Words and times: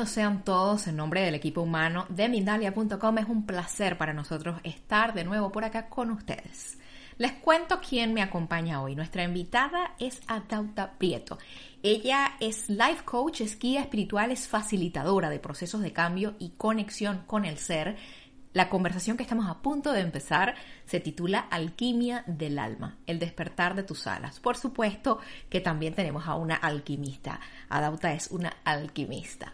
bienvenidos 0.00 0.14
sean 0.14 0.44
todos 0.44 0.86
en 0.86 0.96
nombre 0.96 1.20
del 1.20 1.34
equipo 1.34 1.60
humano 1.60 2.06
de 2.08 2.30
Mindalia.com. 2.30 3.18
Es 3.18 3.26
un 3.26 3.44
placer 3.44 3.98
para 3.98 4.14
nosotros 4.14 4.58
estar 4.64 5.12
de 5.12 5.24
nuevo 5.24 5.52
por 5.52 5.62
acá 5.62 5.90
con 5.90 6.10
ustedes. 6.10 6.78
Les 7.18 7.32
cuento 7.32 7.80
quién 7.86 8.14
me 8.14 8.22
acompaña 8.22 8.80
hoy. 8.80 8.96
Nuestra 8.96 9.24
invitada 9.24 9.94
es 9.98 10.22
Adauta 10.26 10.92
Prieto. 10.92 11.36
Ella 11.82 12.32
es 12.40 12.70
life 12.70 13.04
coach, 13.04 13.42
es 13.42 13.58
guía 13.58 13.82
espiritual, 13.82 14.30
es 14.30 14.48
facilitadora 14.48 15.28
de 15.28 15.38
procesos 15.38 15.82
de 15.82 15.92
cambio 15.92 16.34
y 16.38 16.54
conexión 16.56 17.24
con 17.26 17.44
el 17.44 17.58
ser 17.58 17.98
la 18.52 18.68
conversación 18.68 19.16
que 19.16 19.22
estamos 19.22 19.48
a 19.48 19.62
punto 19.62 19.92
de 19.92 20.00
empezar 20.00 20.56
se 20.84 20.98
titula 20.98 21.38
Alquimia 21.38 22.24
del 22.26 22.58
alma, 22.58 22.98
el 23.06 23.20
despertar 23.20 23.76
de 23.76 23.84
tus 23.84 24.08
alas. 24.08 24.40
Por 24.40 24.56
supuesto 24.56 25.20
que 25.48 25.60
también 25.60 25.94
tenemos 25.94 26.26
a 26.26 26.34
una 26.34 26.56
alquimista. 26.56 27.38
Adauta 27.68 28.12
es 28.12 28.28
una 28.32 28.56
alquimista. 28.64 29.52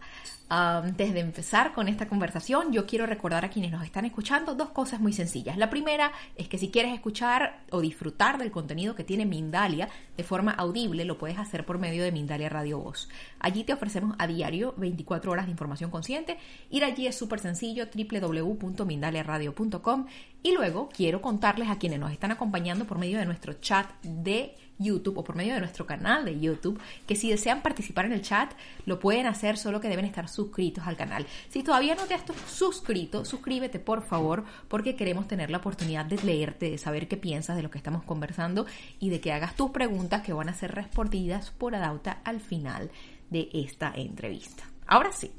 Antes 0.48 1.12
de 1.12 1.18
empezar 1.18 1.74
con 1.74 1.88
esta 1.88 2.06
conversación, 2.06 2.72
yo 2.72 2.86
quiero 2.86 3.04
recordar 3.04 3.44
a 3.44 3.50
quienes 3.50 3.72
nos 3.72 3.82
están 3.82 4.04
escuchando 4.04 4.54
dos 4.54 4.70
cosas 4.70 5.00
muy 5.00 5.12
sencillas. 5.12 5.56
La 5.56 5.70
primera 5.70 6.12
es 6.36 6.48
que 6.48 6.56
si 6.56 6.70
quieres 6.70 6.94
escuchar 6.94 7.64
o 7.72 7.80
disfrutar 7.80 8.38
del 8.38 8.52
contenido 8.52 8.94
que 8.94 9.02
tiene 9.02 9.26
Mindalia 9.26 9.88
de 10.16 10.22
forma 10.22 10.52
audible, 10.52 11.04
lo 11.04 11.18
puedes 11.18 11.38
hacer 11.38 11.66
por 11.66 11.80
medio 11.80 12.04
de 12.04 12.12
Mindalia 12.12 12.48
Radio 12.48 12.78
Voz. 12.78 13.08
Allí 13.40 13.64
te 13.64 13.72
ofrecemos 13.72 14.14
a 14.20 14.28
diario 14.28 14.72
24 14.76 15.32
horas 15.32 15.46
de 15.46 15.50
información 15.50 15.90
consciente. 15.90 16.38
Ir 16.70 16.84
allí 16.84 17.08
es 17.08 17.18
súper 17.18 17.40
sencillo, 17.40 17.88
www.mindaliaradio.com. 17.92 20.06
Y 20.44 20.52
luego 20.52 20.88
quiero 20.90 21.20
contarles 21.20 21.70
a 21.70 21.78
quienes 21.78 21.98
nos 21.98 22.12
están 22.12 22.30
acompañando 22.30 22.84
por 22.84 22.98
medio 22.98 23.18
de 23.18 23.26
nuestro 23.26 23.54
chat 23.54 23.90
de 24.02 24.54
YouTube 24.78 25.18
o 25.18 25.24
por 25.24 25.36
medio 25.36 25.54
de 25.54 25.60
nuestro 25.60 25.86
canal 25.86 26.24
de 26.24 26.38
YouTube, 26.38 26.80
que 27.06 27.16
si 27.16 27.30
desean 27.30 27.62
participar 27.62 28.06
en 28.06 28.12
el 28.12 28.22
chat, 28.22 28.52
lo 28.84 28.98
pueden 28.98 29.26
hacer, 29.26 29.58
solo 29.58 29.80
que 29.80 29.88
deben 29.88 30.04
estar 30.04 30.28
suscritos 30.28 30.86
al 30.86 30.96
canal. 30.96 31.26
Si 31.48 31.62
todavía 31.62 31.94
no 31.94 32.04
te 32.04 32.14
has 32.14 32.24
suscrito, 32.46 33.24
suscríbete 33.24 33.78
por 33.78 34.02
favor, 34.02 34.44
porque 34.68 34.96
queremos 34.96 35.28
tener 35.28 35.50
la 35.50 35.58
oportunidad 35.58 36.04
de 36.04 36.16
leerte, 36.22 36.70
de 36.70 36.78
saber 36.78 37.08
qué 37.08 37.16
piensas 37.16 37.56
de 37.56 37.62
lo 37.62 37.70
que 37.70 37.78
estamos 37.78 38.02
conversando 38.04 38.66
y 39.00 39.10
de 39.10 39.20
que 39.20 39.32
hagas 39.32 39.54
tus 39.54 39.70
preguntas 39.70 40.22
que 40.22 40.32
van 40.32 40.48
a 40.48 40.54
ser 40.54 40.74
respondidas 40.74 41.50
por 41.50 41.74
Adauta 41.74 42.20
al 42.24 42.40
final 42.40 42.90
de 43.30 43.48
esta 43.52 43.92
entrevista. 43.94 44.64
Ahora 44.86 45.12
sí. 45.12 45.32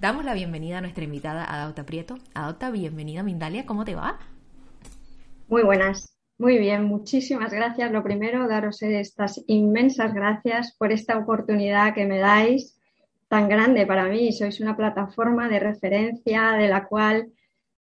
Damos 0.00 0.24
la 0.24 0.34
bienvenida 0.34 0.78
a 0.78 0.80
nuestra 0.80 1.04
invitada 1.04 1.44
Adauta 1.44 1.84
Prieto. 1.84 2.18
Adauta, 2.34 2.70
bienvenida 2.70 3.22
Mindalia, 3.22 3.66
¿cómo 3.66 3.84
te 3.84 3.94
va? 3.94 4.18
Muy 5.48 5.62
buenas. 5.62 6.13
Muy 6.36 6.58
bien, 6.58 6.84
muchísimas 6.84 7.52
gracias. 7.52 7.92
Lo 7.92 8.02
primero, 8.02 8.48
daros 8.48 8.82
estas 8.82 9.42
inmensas 9.46 10.12
gracias 10.12 10.74
por 10.76 10.90
esta 10.90 11.16
oportunidad 11.16 11.94
que 11.94 12.06
me 12.06 12.18
dais 12.18 12.76
tan 13.28 13.48
grande 13.48 13.86
para 13.86 14.06
mí. 14.06 14.32
Sois 14.32 14.60
una 14.60 14.76
plataforma 14.76 15.48
de 15.48 15.60
referencia 15.60 16.52
de 16.52 16.68
la 16.68 16.86
cual 16.86 17.32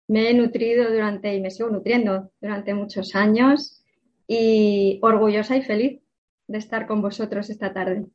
me 0.07 0.29
he 0.29 0.33
nutrido 0.35 0.91
durante 0.91 1.33
y 1.33 1.41
me 1.41 1.49
sigo 1.49 1.69
nutriendo 1.69 2.31
durante 2.41 2.75
muchos 2.75 3.15
años 3.15 3.83
y 4.27 4.99
orgullosa 5.01 5.57
y 5.57 5.63
feliz 5.63 6.01
de 6.47 6.57
estar 6.59 6.85
con 6.85 7.01
vosotros 7.01 7.49
esta 7.49 7.73
tarde. 7.73 8.05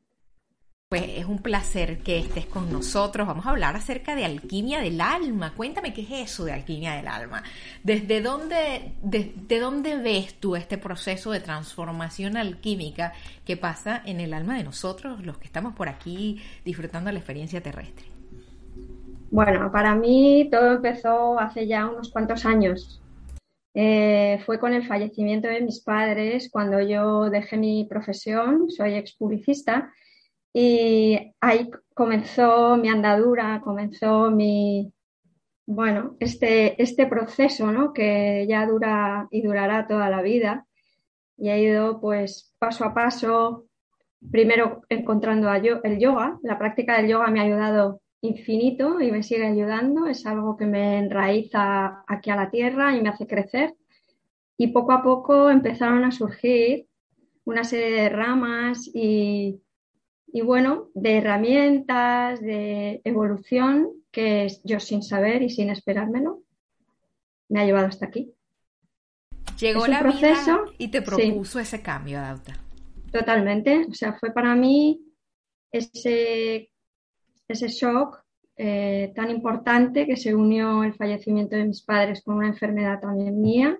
Pues 0.91 1.03
es 1.17 1.25
un 1.25 1.37
placer 1.37 1.99
que 1.99 2.17
estés 2.17 2.47
con 2.47 2.73
nosotros. 2.73 3.27
Vamos 3.27 3.45
a 3.45 3.51
hablar 3.51 3.75
acerca 3.75 4.15
de 4.15 4.25
alquimia 4.25 4.81
del 4.81 4.99
alma. 4.99 5.53
Cuéntame 5.55 5.93
qué 5.93 6.01
es 6.01 6.31
eso 6.31 6.45
de 6.45 6.53
alquimia 6.53 6.93
del 6.93 7.07
alma. 7.07 7.43
¿Desde 7.83 8.21
dónde, 8.21 8.93
desde 9.03 9.59
dónde 9.59 9.97
ves 9.97 10.33
tú 10.39 10.55
este 10.55 10.79
proceso 10.79 11.29
de 11.29 11.41
transformación 11.41 12.37
alquímica 12.37 13.13
que 13.45 13.55
pasa 13.55 14.01
en 14.03 14.19
el 14.19 14.33
alma 14.33 14.57
de 14.57 14.63
nosotros, 14.63 15.23
los 15.23 15.37
que 15.37 15.45
estamos 15.45 15.75
por 15.75 15.89
aquí 15.89 16.41
disfrutando 16.65 17.11
la 17.11 17.19
experiencia 17.19 17.61
terrestre? 17.61 18.07
Bueno, 19.29 19.71
para 19.71 19.93
mí 19.93 20.49
todo 20.51 20.71
empezó 20.71 21.39
hace 21.39 21.67
ya 21.67 21.85
unos 21.85 22.09
cuantos 22.09 22.47
años. 22.47 22.99
Eh, 23.75 24.41
fue 24.43 24.57
con 24.57 24.73
el 24.73 24.87
fallecimiento 24.87 25.49
de 25.49 25.61
mis 25.61 25.81
padres 25.81 26.49
cuando 26.51 26.81
yo 26.81 27.29
dejé 27.29 27.57
mi 27.57 27.85
profesión, 27.85 28.71
soy 28.71 28.95
ex 28.95 29.13
publicista 29.13 29.93
y 30.53 31.33
ahí 31.39 31.69
comenzó 31.93 32.77
mi 32.77 32.89
andadura, 32.89 33.61
comenzó 33.63 34.31
mi, 34.31 34.91
bueno, 35.65 36.15
este, 36.19 36.81
este 36.81 37.05
proceso, 37.07 37.71
¿no? 37.71 37.93
Que 37.93 38.45
ya 38.49 38.65
dura 38.65 39.27
y 39.31 39.41
durará 39.41 39.87
toda 39.87 40.09
la 40.09 40.21
vida. 40.21 40.65
Y 41.37 41.49
he 41.49 41.61
ido 41.61 42.01
pues 42.01 42.53
paso 42.59 42.85
a 42.85 42.93
paso, 42.93 43.65
primero 44.31 44.81
encontrando 44.89 45.51
el 45.53 45.99
yoga. 45.99 46.39
La 46.43 46.57
práctica 46.57 46.97
del 46.97 47.09
yoga 47.09 47.27
me 47.27 47.39
ha 47.39 47.43
ayudado 47.43 48.01
infinito 48.21 48.99
y 48.99 49.11
me 49.11 49.23
sigue 49.23 49.45
ayudando. 49.45 50.07
Es 50.07 50.25
algo 50.25 50.57
que 50.57 50.65
me 50.65 50.97
enraiza 50.99 52.03
aquí 52.07 52.29
a 52.31 52.35
la 52.35 52.49
tierra 52.49 52.95
y 52.95 53.01
me 53.01 53.09
hace 53.09 53.27
crecer. 53.27 53.75
Y 54.57 54.67
poco 54.67 54.91
a 54.91 55.03
poco 55.03 55.49
empezaron 55.49 56.03
a 56.03 56.11
surgir 56.11 56.87
una 57.45 57.63
serie 57.63 57.91
de 58.01 58.09
ramas 58.09 58.89
y 58.93 59.61
y 60.31 60.41
bueno, 60.41 60.89
de 60.93 61.17
herramientas, 61.17 62.41
de 62.41 63.01
evolución 63.03 63.89
que 64.11 64.47
yo 64.63 64.79
sin 64.79 65.03
saber 65.03 65.41
y 65.41 65.49
sin 65.49 65.69
esperármelo 65.69 66.43
me 67.49 67.61
ha 67.61 67.65
llevado 67.65 67.87
hasta 67.87 68.05
aquí. 68.05 68.33
Llegó 69.59 69.87
la 69.87 69.99
proceso, 69.99 70.63
vida 70.63 70.75
y 70.77 70.87
te 70.89 71.01
propuso 71.01 71.59
ese 71.59 71.81
cambio, 71.81 72.19
Adauta. 72.19 72.53
Totalmente, 73.11 73.85
o 73.89 73.93
sea, 73.93 74.13
fue 74.13 74.31
para 74.31 74.55
mí 74.55 75.01
ese, 75.71 76.71
ese 77.47 77.67
shock 77.67 78.23
eh, 78.55 79.11
tan 79.15 79.31
importante 79.31 80.05
que 80.05 80.15
se 80.15 80.35
unió 80.35 80.83
el 80.83 80.93
fallecimiento 80.93 81.55
de 81.55 81.65
mis 81.65 81.81
padres 81.81 82.21
con 82.21 82.35
una 82.35 82.47
enfermedad 82.47 82.99
también 82.99 83.41
mía 83.41 83.77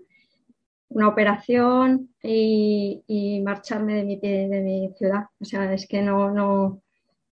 una 0.89 1.07
operación 1.07 2.09
y, 2.21 3.41
marcharme 3.43 3.95
de 3.95 4.03
mi, 4.03 4.19
de 4.19 4.61
mi 4.61 4.93
ciudad. 4.97 5.25
O 5.39 5.45
sea, 5.45 5.71
es 5.73 5.87
que 5.87 6.01
no, 6.01 6.31
no 6.31 6.81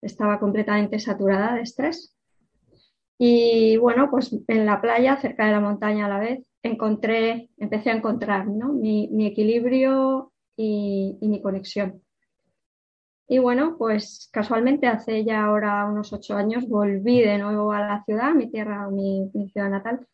estaba 0.01 0.39
completamente 0.39 0.99
saturada 0.99 1.55
de 1.55 1.61
estrés. 1.61 2.15
Y 3.19 3.77
bueno, 3.77 4.09
pues 4.11 4.35
en 4.47 4.65
la 4.65 4.79
playa, 4.79 5.17
cerca 5.17 5.45
de 5.45 5.51
la 5.51 5.59
montaña 5.59 6.05
a 6.05 6.09
la 6.09 6.19
vez, 6.19 6.47
encontré, 6.61 7.49
empecé 7.57 7.89
a 7.89 7.95
encontrar 7.95 8.47
¿no? 8.47 8.73
mi, 8.73 9.25
equilibrio 9.25 10.31
y, 10.55 11.17
mi 11.21 11.41
conexión. 11.41 12.01
Y 13.27 13.39
bueno, 13.39 13.75
pues 13.77 14.29
casualmente 14.31 14.87
hace 14.87 15.25
ya 15.25 15.45
ahora 15.45 15.85
unos 15.85 16.13
ocho 16.13 16.35
años 16.35 16.67
volví 16.67 17.21
de 17.21 17.37
nuevo 17.39 17.73
a 17.73 17.81
la 17.81 18.03
ciudad, 18.05 18.33
mi 18.33 18.49
tierra, 18.49 18.87
mi 18.89 19.29
ciudad 19.51 19.69
natal, 19.69 20.07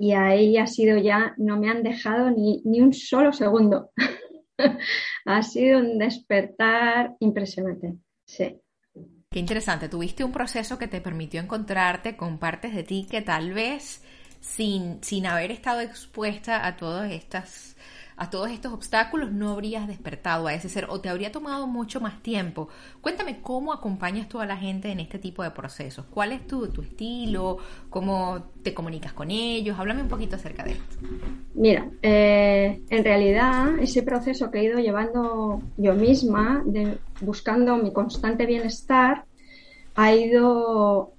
y 0.00 0.12
ahí 0.12 0.56
ha 0.56 0.66
sido 0.66 0.96
ya, 0.96 1.34
no 1.36 1.58
me 1.58 1.68
han 1.68 1.82
dejado 1.82 2.30
ni, 2.30 2.62
un 2.64 2.94
solo 2.94 3.34
segundo. 3.34 3.90
ha 5.26 5.42
sido 5.42 5.78
un 5.78 5.98
despertar 5.98 7.16
impresionante, 7.20 7.96
sí. 8.24 8.58
Qué 9.30 9.38
interesante, 9.38 9.90
tuviste 9.90 10.24
un 10.24 10.32
proceso 10.32 10.78
que 10.78 10.88
te 10.88 11.02
permitió 11.02 11.38
encontrarte 11.38 12.16
con 12.16 12.38
partes 12.38 12.74
de 12.74 12.82
ti 12.82 13.06
que 13.10 13.20
tal 13.20 13.52
vez 13.52 14.02
sin, 14.40 15.04
sin 15.04 15.26
haber 15.26 15.50
estado 15.50 15.82
expuesta 15.82 16.66
a 16.66 16.78
todas 16.78 17.12
estas 17.12 17.76
a 18.20 18.28
todos 18.28 18.50
estos 18.50 18.74
obstáculos, 18.74 19.32
no 19.32 19.48
habrías 19.48 19.88
despertado 19.88 20.46
a 20.46 20.52
ese 20.52 20.68
ser 20.68 20.84
o 20.90 21.00
te 21.00 21.08
habría 21.08 21.32
tomado 21.32 21.66
mucho 21.66 22.02
más 22.02 22.22
tiempo. 22.22 22.68
Cuéntame 23.00 23.40
cómo 23.40 23.72
acompañas 23.72 24.28
tú 24.28 24.40
a 24.40 24.46
la 24.46 24.58
gente 24.58 24.92
en 24.92 25.00
este 25.00 25.18
tipo 25.18 25.42
de 25.42 25.52
procesos. 25.52 26.04
¿Cuál 26.10 26.32
es 26.32 26.46
tu, 26.46 26.68
tu 26.68 26.82
estilo? 26.82 27.56
¿Cómo 27.88 28.50
te 28.62 28.74
comunicas 28.74 29.14
con 29.14 29.30
ellos? 29.30 29.78
Háblame 29.78 30.02
un 30.02 30.08
poquito 30.08 30.36
acerca 30.36 30.64
de 30.64 30.72
esto. 30.72 30.96
Mira, 31.54 31.88
eh, 32.02 32.82
en 32.90 33.04
realidad 33.04 33.78
ese 33.78 34.02
proceso 34.02 34.50
que 34.50 34.58
he 34.58 34.64
ido 34.64 34.78
llevando 34.78 35.62
yo 35.78 35.94
misma, 35.94 36.62
buscando 37.22 37.78
mi 37.78 37.90
constante 37.90 38.44
bienestar, 38.44 39.24
ha 39.94 40.14
ido 40.14 41.14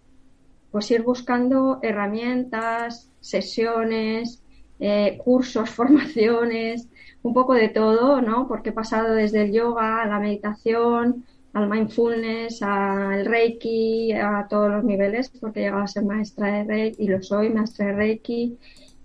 pues 0.69 0.92
ir 0.92 1.01
buscando 1.01 1.80
herramientas, 1.81 3.09
sesiones, 3.21 4.44
eh, 4.83 5.19
cursos, 5.24 5.69
formaciones, 5.80 6.88
un 7.23 7.33
poco 7.33 7.53
de 7.53 7.69
todo, 7.69 8.21
¿no? 8.21 8.47
Porque 8.47 8.69
he 8.69 8.73
pasado 8.73 9.13
desde 9.13 9.44
el 9.44 9.51
yoga 9.51 10.01
a 10.01 10.07
la 10.07 10.19
meditación, 10.19 11.25
al 11.53 11.69
mindfulness, 11.69 12.62
al 12.62 13.25
reiki, 13.25 14.13
a 14.13 14.47
todos 14.50 14.71
los 14.71 14.83
niveles, 14.83 15.29
porque 15.29 15.59
he 15.59 15.63
llegado 15.63 15.83
a 15.83 15.88
ser 15.88 16.03
maestra 16.03 16.47
de 16.47 16.63
reiki 16.63 17.03
y 17.03 17.07
lo 17.07 17.21
soy, 17.21 17.50
maestra 17.50 17.88
de 17.88 17.94
reiki, 17.94 18.57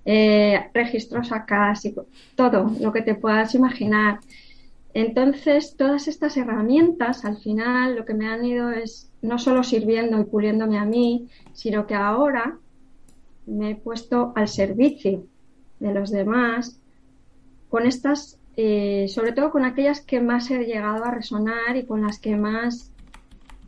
eh, 0.05 0.71
registros 0.73 1.33
acásicos, 1.33 2.07
todo 2.37 2.71
lo 2.81 2.93
que 2.93 3.03
te 3.03 3.17
puedas 3.17 3.55
imaginar. 3.55 4.21
Entonces, 4.95 5.77
todas 5.77 6.09
estas 6.09 6.37
herramientas, 6.37 7.25
al 7.25 7.37
final, 7.37 7.97
lo 7.97 8.05
que 8.07 8.15
me 8.15 8.29
han 8.29 8.45
ido 8.45 8.71
es 8.71 9.11
no 9.21 9.39
solo 9.39 9.63
sirviendo 9.63 10.19
y 10.21 10.25
puliéndome 10.25 10.79
a 10.79 10.85
mí, 10.85 11.29
sino 11.53 11.87
que 11.87 11.95
ahora 11.95 12.57
me 13.45 13.73
he 13.73 13.75
puesto 13.75 14.33
al 14.37 14.49
servicio 14.49 15.25
de 15.81 15.93
los 15.93 16.11
demás 16.11 16.79
con 17.69 17.87
estas, 17.87 18.39
eh, 18.57 19.07
sobre 19.09 19.33
todo 19.33 19.51
con 19.51 19.65
aquellas 19.65 20.01
que 20.01 20.21
más 20.21 20.51
he 20.51 20.65
llegado 20.65 21.05
a 21.05 21.11
resonar 21.11 21.77
y 21.77 21.85
con 21.85 22.03
las 22.03 22.19
que 22.19 22.37
más 22.37 22.93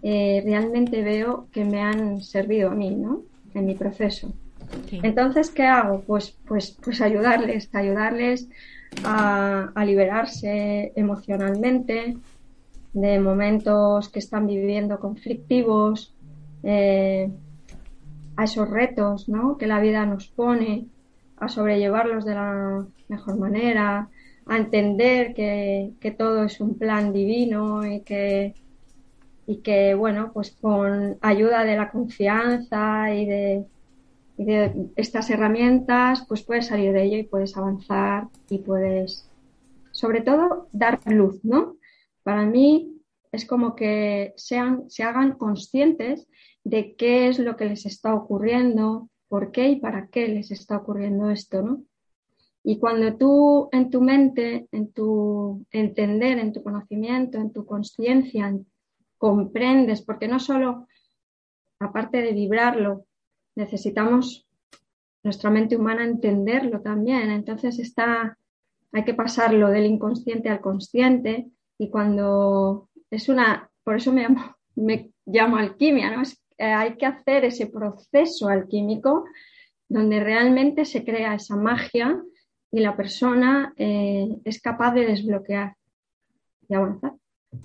eh, 0.02 0.42
realmente 0.44 1.02
veo 1.02 1.48
que 1.52 1.64
me 1.64 1.80
han 1.80 2.20
servido 2.20 2.70
a 2.70 2.74
mí, 2.74 2.94
¿no? 2.94 3.22
En 3.54 3.66
mi 3.66 3.74
proceso. 3.74 4.32
Entonces, 4.90 5.50
¿qué 5.50 5.64
hago? 5.64 6.02
Pues, 6.06 6.36
pues, 6.46 6.76
pues 6.82 7.00
ayudarles, 7.00 7.74
ayudarles 7.74 8.48
a, 9.04 9.70
a 9.74 9.84
liberarse 9.84 10.92
emocionalmente, 10.94 12.16
de 12.92 13.20
momentos 13.20 14.08
que 14.08 14.18
están 14.18 14.46
viviendo 14.46 14.98
conflictivos, 14.98 16.14
eh, 16.62 17.30
a 18.36 18.44
esos 18.44 18.68
retos 18.68 19.28
¿no? 19.28 19.56
que 19.56 19.66
la 19.66 19.80
vida 19.80 20.06
nos 20.06 20.28
pone, 20.28 20.86
a 21.40 21.48
sobrellevarlos 21.48 22.24
de 22.24 22.34
la 22.34 22.86
mejor 23.08 23.38
manera, 23.38 24.08
a 24.46 24.56
entender 24.56 25.34
que, 25.34 26.14
todo 26.16 26.44
es 26.44 26.60
un 26.60 26.78
plan 26.78 27.12
divino 27.12 27.86
y 27.86 28.00
que, 28.00 28.54
y 29.46 29.58
que, 29.58 29.94
bueno, 29.94 30.32
pues 30.32 30.52
con 30.52 31.18
ayuda 31.20 31.64
de 31.64 31.76
la 31.76 31.90
confianza 31.90 33.14
y 33.14 33.26
de, 33.26 33.66
y 34.38 34.44
de 34.44 34.90
estas 34.96 35.28
herramientas, 35.30 36.24
pues 36.26 36.42
puedes 36.42 36.66
salir 36.66 36.92
de 36.92 37.04
ello 37.04 37.18
y 37.18 37.24
puedes 37.24 37.56
avanzar 37.56 38.28
y 38.48 38.58
puedes, 38.58 39.28
sobre 39.92 40.22
todo, 40.22 40.68
dar 40.72 41.00
luz, 41.06 41.44
¿no? 41.44 41.76
Para 42.22 42.46
mí 42.46 42.98
es 43.32 43.44
como 43.44 43.74
que 43.76 44.32
sean, 44.36 44.88
se 44.88 45.02
hagan 45.02 45.32
conscientes 45.32 46.26
de 46.64 46.94
qué 46.96 47.28
es 47.28 47.38
lo 47.38 47.56
que 47.56 47.66
les 47.66 47.84
está 47.86 48.14
ocurriendo, 48.14 49.08
por 49.28 49.52
qué 49.52 49.68
y 49.70 49.76
para 49.76 50.08
qué 50.08 50.28
les 50.28 50.50
está 50.50 50.78
ocurriendo 50.78 51.30
esto, 51.30 51.62
¿no? 51.62 51.84
Y 52.64 52.78
cuando 52.78 53.16
tú 53.16 53.68
en 53.72 53.90
tu 53.90 54.00
mente, 54.00 54.68
en 54.72 54.92
tu 54.92 55.64
entender, 55.70 56.38
en 56.38 56.52
tu 56.52 56.62
conocimiento, 56.62 57.38
en 57.38 57.52
tu 57.52 57.64
conciencia, 57.64 58.54
comprendes, 59.16 60.02
porque 60.02 60.28
no 60.28 60.38
solo, 60.38 60.86
aparte 61.78 62.20
de 62.20 62.32
vibrarlo, 62.32 63.06
necesitamos 63.54 64.46
nuestra 65.22 65.50
mente 65.50 65.76
humana 65.76 66.04
entenderlo 66.04 66.80
también. 66.80 67.30
Entonces 67.30 67.78
está, 67.78 68.38
hay 68.92 69.04
que 69.04 69.14
pasarlo 69.14 69.68
del 69.68 69.86
inconsciente 69.86 70.48
al 70.48 70.60
consciente 70.60 71.48
y 71.78 71.90
cuando 71.90 72.88
es 73.10 73.28
una, 73.28 73.70
por 73.84 73.96
eso 73.96 74.12
me 74.12 74.22
llamo, 74.22 74.56
me 74.76 75.10
llamo 75.26 75.56
alquimia, 75.56 76.14
¿no? 76.14 76.22
Es, 76.22 76.42
hay 76.64 76.96
que 76.96 77.06
hacer 77.06 77.44
ese 77.44 77.66
proceso 77.66 78.48
alquímico 78.48 79.24
donde 79.88 80.20
realmente 80.20 80.84
se 80.84 81.04
crea 81.04 81.34
esa 81.34 81.56
magia 81.56 82.20
y 82.70 82.80
la 82.80 82.96
persona 82.96 83.72
eh, 83.76 84.28
es 84.44 84.60
capaz 84.60 84.92
de 84.92 85.06
desbloquear 85.06 85.76
y 86.68 86.74
avanzar. 86.74 87.12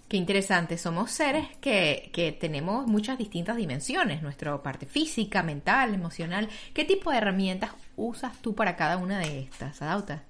Qué 0.07 0.15
interesante, 0.15 0.77
somos 0.77 1.11
seres 1.11 1.45
que, 1.59 2.09
que, 2.13 2.31
tenemos 2.31 2.87
muchas 2.87 3.17
distintas 3.17 3.57
dimensiones, 3.57 4.23
nuestra 4.23 4.63
parte 4.63 4.85
física, 4.85 5.43
mental, 5.43 5.93
emocional. 5.93 6.47
¿Qué 6.73 6.85
tipo 6.85 7.11
de 7.11 7.17
herramientas 7.17 7.71
usas 7.97 8.41
tú 8.41 8.55
para 8.55 8.77
cada 8.77 8.97
una 8.97 9.19
de 9.19 9.39
estas, 9.39 9.81
Adauta? 9.81 10.23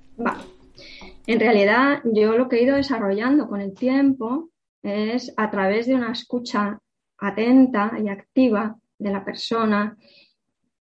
En 1.27 1.39
realidad, 1.39 2.01
yo 2.03 2.35
lo 2.35 2.49
que 2.49 2.57
he 2.57 2.63
ido 2.63 2.75
desarrollando 2.75 3.47
con 3.47 3.61
el 3.61 3.75
tiempo 3.75 4.49
es 4.81 5.31
a 5.37 5.51
través 5.51 5.85
de 5.85 5.95
una 5.95 6.11
escucha 6.11 6.79
atenta 7.23 7.93
y 8.03 8.09
activa 8.09 8.77
de 8.99 9.11
la 9.11 9.23
persona, 9.23 9.97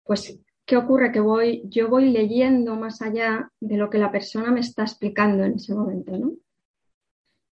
pues, 0.02 0.40
¿qué 0.64 0.76
ocurre? 0.76 1.12
Que 1.12 1.20
voy, 1.20 1.62
yo 1.66 1.88
voy 1.88 2.10
leyendo 2.10 2.74
más 2.74 3.00
allá 3.00 3.50
de 3.60 3.76
lo 3.76 3.88
que 3.88 3.98
la 3.98 4.10
persona 4.10 4.50
me 4.50 4.60
está 4.60 4.82
explicando 4.82 5.44
en 5.44 5.54
ese 5.54 5.74
momento, 5.74 6.18
¿no? 6.18 6.32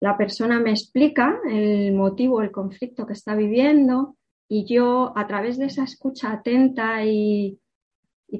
La 0.00 0.16
persona 0.16 0.60
me 0.60 0.70
explica 0.70 1.40
el 1.50 1.92
motivo, 1.92 2.40
el 2.40 2.52
conflicto 2.52 3.06
que 3.06 3.12
está 3.12 3.34
viviendo 3.34 4.16
y 4.48 4.64
yo 4.64 5.12
a 5.16 5.26
través 5.26 5.58
de 5.58 5.66
esa 5.66 5.84
escucha 5.84 6.32
atenta 6.32 7.04
y, 7.04 7.58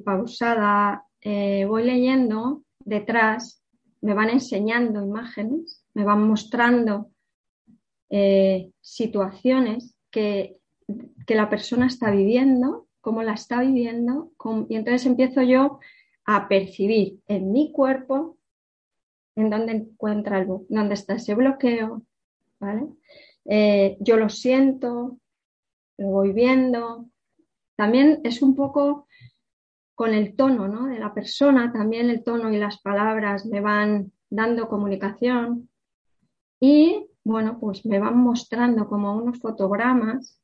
pausada 0.05 1.05
eh, 1.21 1.67
voy 1.67 1.85
leyendo 1.85 2.63
detrás, 2.79 3.63
me 4.01 4.15
van 4.15 4.31
enseñando 4.31 5.05
imágenes, 5.05 5.85
me 5.93 6.05
van 6.05 6.27
mostrando 6.27 7.11
eh, 8.09 8.71
situaciones 8.81 9.97
que, 10.11 10.57
la 11.29 11.49
persona 11.49 11.87
está 11.87 12.11
viviendo, 12.11 12.89
cómo 13.01 13.23
la 13.23 13.35
está 13.35 13.61
viviendo, 13.61 14.33
y 14.69 14.75
entonces 14.75 15.07
empiezo 15.07 15.43
yo 15.43 15.79
a 16.25 16.49
percibir 16.49 17.21
en 17.29 17.53
mi 17.53 17.71
cuerpo 17.71 18.37
en 19.37 19.51
dónde 19.51 19.73
encuentra 19.73 20.41
el, 20.41 20.49
dónde 20.69 20.95
está 20.95 21.15
ese 21.15 21.35
bloqueo, 21.35 22.03
¿vale? 22.59 22.89
Eh, 23.45 23.97
yo 24.01 24.17
lo 24.17 24.29
siento, 24.29 25.19
lo 25.99 26.07
voy 26.09 26.33
viendo. 26.33 27.07
También 27.77 28.21
es 28.25 28.43
un 28.43 28.55
poco 28.55 29.07
con 29.95 30.15
el 30.15 30.35
tono 30.35 30.67
¿no? 30.67 30.87
de 30.87 30.99
la 30.99 31.13
persona, 31.13 31.73
también 31.73 32.09
el 32.09 32.25
tono 32.25 32.51
y 32.53 32.59
las 32.59 32.81
palabras 32.81 33.45
me 33.45 33.61
van 33.61 34.13
dando 34.31 34.69
comunicación. 34.69 35.69
Y 36.59 37.10
bueno, 37.25 37.59
pues 37.59 37.85
me 37.87 37.99
van 37.99 38.17
mostrando 38.17 38.89
como 38.89 39.17
unos 39.17 39.39
fotogramas 39.39 40.41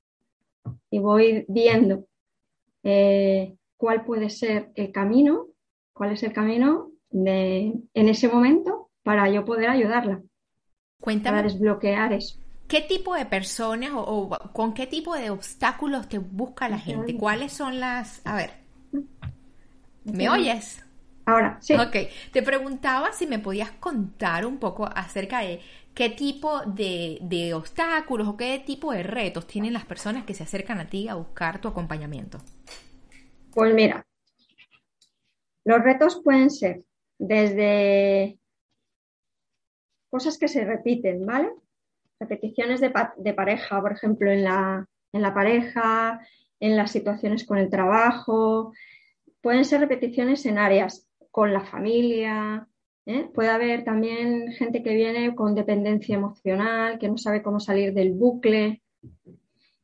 y 0.91 0.99
voy 0.99 1.45
viendo 1.49 2.07
eh, 2.83 3.57
cuál 3.77 4.05
puede 4.05 4.31
ser 4.31 4.71
el 4.75 4.93
camino, 4.93 5.47
cuál 5.93 6.13
es 6.13 6.23
el 6.23 6.33
camino 6.33 6.91
de, 7.11 7.75
en 7.95 8.09
ese 8.09 8.29
momento 8.29 8.91
para 9.03 9.29
yo 9.31 9.45
poder 9.45 9.71
ayudarla. 9.71 10.23
Cuéntame. 11.01 11.39
Para 11.39 11.49
desbloquear 11.49 12.13
eso. 12.13 12.39
¿Qué 12.69 12.81
tipo 12.81 13.15
de 13.15 13.27
personas 13.27 13.91
o, 13.95 14.29
con 14.53 14.75
qué 14.75 14.87
tipo 14.87 15.15
de 15.15 15.31
obstáculos 15.31 16.09
te 16.09 16.19
busca 16.19 16.69
la 16.69 16.79
gente? 16.79 17.17
¿Cuáles 17.17 17.53
son 17.53 17.79
las... 17.79 18.21
A 18.27 18.35
ver, 18.35 18.55
¿me 20.05 20.29
oyes? 20.29 20.85
Ahora, 21.27 21.59
sí. 21.61 21.75
Ok, 21.75 21.97
te 22.33 22.43
preguntaba 22.43 23.13
si 23.13 23.27
me 23.27 23.39
podías 23.39 23.71
contar 23.73 24.47
un 24.47 24.59
poco 24.59 24.85
acerca 24.87 25.41
de 25.41 25.61
qué 25.97 26.11
tipo 26.11 26.61
de, 26.67 27.53
obstáculos 27.55 28.29
o 28.29 28.37
qué 28.37 28.63
tipo 28.65 28.93
de 28.93 29.03
retos 29.03 29.47
tienen 29.47 29.73
las 29.73 29.87
personas 29.87 30.25
que 30.25 30.35
se 30.35 30.43
acercan 30.43 30.79
a 30.79 30.91
ti 30.91 31.09
a 31.09 31.15
buscar 31.15 31.59
tu 31.61 31.69
acompañamiento. 31.69 32.39
Pues 33.53 33.75
mira, 33.75 34.07
los 35.65 35.83
retos 35.83 36.21
pueden 36.23 36.51
ser 36.51 36.85
desde 37.19 38.39
cosas 40.11 40.37
que 40.37 40.49
se 40.49 40.67
repiten, 40.67 41.25
¿vale? 41.25 41.51
Repeticiones 42.21 42.81
de, 42.83 42.93
de 43.17 43.33
pareja, 43.33 43.81
por 43.81 43.93
ejemplo, 43.93 44.31
en 44.31 44.45
la, 44.45 44.87
en 45.13 45.23
la 45.23 45.33
pareja, 45.33 46.21
en 46.61 46.77
las 46.77 46.91
situaciones 46.91 47.47
con 47.47 47.57
el 47.57 47.71
trabajo. 47.71 48.75
Pueden 49.41 49.65
ser 49.65 49.81
repeticiones 49.81 50.45
en 50.45 50.59
áreas 50.59 51.09
con 51.31 51.55
la 51.55 51.65
familia. 51.65 52.69
¿Eh? 53.07 53.31
Puede 53.33 53.49
haber 53.49 53.85
también 53.85 54.53
gente 54.53 54.83
que 54.83 54.95
viene 54.95 55.35
con 55.35 55.55
dependencia 55.55 56.17
emocional, 56.17 56.99
que 56.99 57.09
no 57.09 57.17
sabe 57.17 57.43
cómo 57.43 57.61
salir 57.61 57.95
del 57.95 58.13
bucle, 58.13 58.83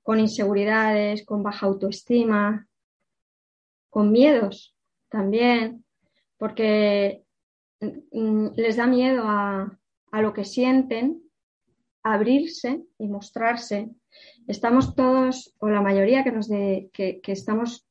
con 0.02 0.18
inseguridades, 0.18 1.24
con 1.24 1.42
baja 1.42 1.66
autoestima, 1.66 2.66
con 3.88 4.10
miedos 4.10 4.74
también, 5.08 5.84
porque 6.36 7.22
mm, 7.80 8.48
les 8.56 8.76
da 8.76 8.86
miedo 8.86 9.24
a, 9.26 9.78
lo 10.20 10.32
que 10.34 10.44
sienten, 10.44 11.22
abrirse 12.02 12.82
y 12.98 13.08
mostrarse. 13.08 13.90
Estamos 14.46 14.94
todos, 14.94 15.54
o 15.58 15.68
la 15.68 15.80
mayoría 15.80 16.24
que, 16.24 16.32
nos 16.32 16.48
de, 16.48 16.90
que, 16.92 17.20
estamos, 17.26 17.86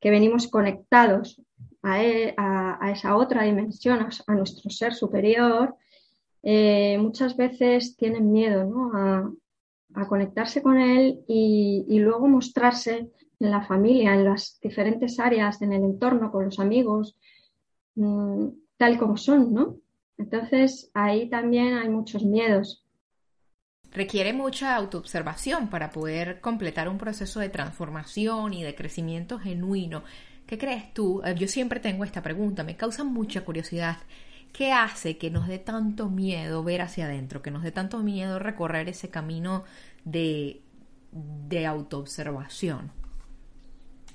que 0.00 0.10
venimos 0.10 0.48
conectados 0.48 1.40
a, 1.82 2.90
esa 2.92 3.16
otra 3.16 3.44
dimensión, 3.44 4.08
a 4.26 4.34
nuestro 4.34 4.70
ser 4.70 4.94
superior, 4.94 5.76
eh, 6.42 6.96
muchas 6.98 7.36
veces 7.36 7.96
tienen 7.96 8.32
miedo 8.32 8.90
a, 8.94 9.30
conectarse 10.08 10.62
con 10.62 10.78
él 10.78 11.20
y, 11.26 11.98
luego 11.98 12.28
mostrarse 12.28 13.10
en 13.40 13.50
la 13.50 13.62
familia, 13.62 14.14
en 14.14 14.24
las 14.24 14.58
diferentes 14.62 15.18
áreas, 15.18 15.60
en 15.62 15.72
el 15.72 15.82
entorno, 15.82 16.30
con 16.30 16.44
los 16.44 16.60
amigos, 16.60 17.16
mm, 17.96 18.48
tal 18.76 18.98
como 18.98 19.16
son, 19.16 19.52
¿no? 19.52 19.76
Entonces 20.16 20.90
ahí 20.94 21.28
también 21.28 21.74
hay 21.74 21.88
muchos 21.88 22.24
miedos. 22.24 22.84
Requiere 23.90 24.32
mucha 24.32 24.76
autoobservación 24.76 25.68
para 25.68 25.90
poder 25.90 26.40
completar 26.40 26.88
un 26.88 26.98
proceso 26.98 27.40
de 27.40 27.48
transformación 27.48 28.54
y 28.54 28.62
de 28.62 28.76
crecimiento 28.76 29.38
genuino. 29.38 30.04
¿Qué 30.50 30.58
crees 30.58 30.92
tú? 30.92 31.22
Eh, 31.24 31.36
yo 31.38 31.46
siempre 31.46 31.78
tengo 31.78 32.02
esta 32.02 32.22
pregunta, 32.22 32.64
me 32.64 32.76
causa 32.76 33.04
mucha 33.04 33.44
curiosidad. 33.44 33.98
¿Qué 34.52 34.72
hace 34.72 35.16
que 35.16 35.30
nos 35.30 35.46
dé 35.46 35.60
tanto 35.60 36.10
miedo 36.10 36.64
ver 36.64 36.80
hacia 36.80 37.04
adentro, 37.04 37.40
que 37.40 37.52
nos 37.52 37.62
dé 37.62 37.70
tanto 37.70 38.00
miedo 38.00 38.40
recorrer 38.40 38.88
ese 38.88 39.10
camino 39.10 39.62
de, 40.04 40.60
de 41.12 41.66
autoobservación? 41.66 42.90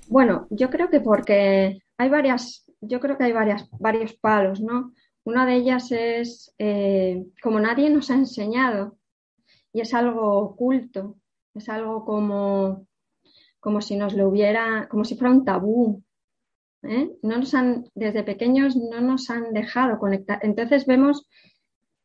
Bueno, 0.08 0.46
yo 0.50 0.68
creo 0.68 0.90
que 0.90 1.00
porque 1.00 1.78
hay 1.96 2.10
varias, 2.10 2.70
yo 2.82 3.00
creo 3.00 3.16
que 3.16 3.24
hay 3.24 3.32
varias, 3.32 3.70
varios 3.70 4.12
palos, 4.12 4.60
¿no? 4.60 4.92
Una 5.24 5.46
de 5.46 5.54
ellas 5.54 5.90
es 5.90 6.54
eh, 6.58 7.24
como 7.42 7.60
nadie 7.60 7.88
nos 7.88 8.10
ha 8.10 8.14
enseñado 8.14 8.98
y 9.72 9.80
es 9.80 9.94
algo 9.94 10.36
oculto, 10.36 11.16
es 11.54 11.70
algo 11.70 12.04
como, 12.04 12.86
como 13.58 13.80
si 13.80 13.96
nos 13.96 14.12
lo 14.12 14.28
hubiera, 14.28 14.86
como 14.90 15.06
si 15.06 15.16
fuera 15.16 15.32
un 15.32 15.42
tabú, 15.46 16.02
¿eh? 16.82 17.10
No 17.22 17.38
nos 17.38 17.54
han, 17.54 17.86
desde 17.94 18.22
pequeños 18.22 18.76
no 18.76 19.00
nos 19.00 19.30
han 19.30 19.52
dejado 19.52 19.98
conectar. 19.98 20.38
Entonces 20.42 20.86
vemos 20.86 21.28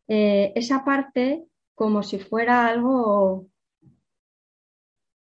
eh, 0.08 0.52
esa 0.56 0.84
parte 0.84 1.46
como 1.76 2.04
si 2.04 2.20
fuera 2.20 2.68
algo, 2.68 3.48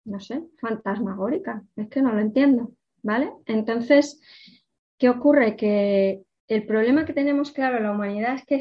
no 0.05 0.19
sé, 0.19 0.43
fantasmagórica. 0.59 1.63
Es 1.75 1.87
que 1.89 2.01
no 2.01 2.13
lo 2.13 2.19
entiendo, 2.19 2.71
¿vale? 3.03 3.31
Entonces, 3.45 4.19
¿qué 4.97 5.09
ocurre? 5.09 5.55
Que 5.55 6.23
el 6.47 6.65
problema 6.65 7.05
que 7.05 7.13
tenemos, 7.13 7.51
claro, 7.51 7.77
en 7.77 7.83
la 7.83 7.91
humanidad 7.91 8.35
es 8.35 8.45
que 8.45 8.59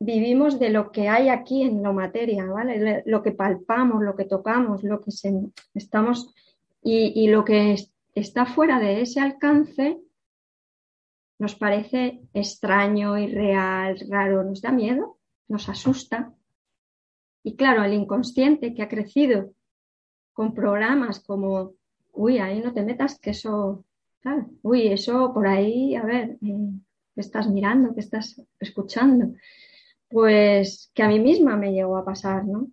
vivimos 0.00 0.58
de 0.58 0.70
lo 0.70 0.90
que 0.90 1.08
hay 1.08 1.28
aquí 1.28 1.62
en 1.62 1.82
la 1.82 1.92
materia, 1.92 2.44
¿vale? 2.46 3.02
Lo 3.06 3.22
que 3.22 3.32
palpamos, 3.32 4.02
lo 4.02 4.16
que 4.16 4.24
tocamos, 4.24 4.82
lo 4.82 5.00
que 5.00 5.10
estamos 5.74 6.34
y, 6.82 7.12
y, 7.14 7.28
lo 7.28 7.44
que 7.44 7.76
está 8.14 8.44
fuera 8.44 8.80
de 8.80 9.00
ese 9.02 9.20
alcance 9.20 10.00
nos 11.42 11.56
parece 11.56 12.20
extraño, 12.32 13.18
irreal, 13.18 13.98
raro, 14.08 14.44
nos 14.44 14.62
da 14.62 14.70
miedo, 14.70 15.18
nos 15.48 15.68
asusta. 15.68 16.32
Y 17.42 17.56
claro, 17.56 17.82
el 17.82 17.94
inconsciente 17.94 18.72
que 18.72 18.82
ha 18.82 18.88
crecido 18.88 19.52
con 20.32 20.54
programas 20.54 21.18
como, 21.18 21.72
uy, 22.12 22.38
ahí 22.38 22.60
no 22.60 22.72
te 22.72 22.84
metas, 22.84 23.18
que 23.18 23.30
eso, 23.30 23.84
uy, 24.62 24.86
eso 24.86 25.34
por 25.34 25.48
ahí, 25.48 25.96
a 25.96 26.04
ver, 26.04 26.38
eh, 26.42 26.70
¿qué 27.12 27.20
estás 27.20 27.48
mirando? 27.48 27.92
¿Qué 27.92 28.02
estás 28.02 28.40
escuchando? 28.60 29.34
Pues 30.08 30.92
que 30.94 31.02
a 31.02 31.08
mí 31.08 31.18
misma 31.18 31.56
me 31.56 31.72
llegó 31.72 31.96
a 31.96 32.04
pasar, 32.04 32.44
¿no? 32.44 32.68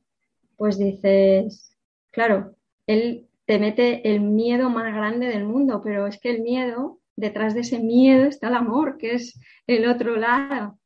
Pues 0.57 0.77
dices, 0.77 1.75
claro, 2.11 2.53
él 2.85 3.27
te 3.45 3.57
mete 3.57 4.13
el 4.13 4.21
miedo 4.21 4.69
más 4.69 4.93
grande 4.93 5.25
del 5.25 5.45
mundo, 5.45 5.81
pero 5.83 6.05
es 6.05 6.19
que 6.19 6.29
el 6.29 6.43
miedo 6.43 6.99
detrás 7.19 7.53
de 7.53 7.61
ese 7.61 7.79
miedo 7.79 8.25
está 8.25 8.47
el 8.47 8.55
amor, 8.55 8.97
que 8.97 9.13
es 9.13 9.39
el 9.67 9.88
otro 9.88 10.15
lado, 10.15 10.79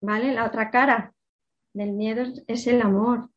¿vale? 0.00 0.32
La 0.32 0.46
otra 0.46 0.70
cara 0.70 1.12
del 1.74 1.92
miedo 1.92 2.24
es 2.46 2.66
el 2.66 2.80
amor. 2.80 3.28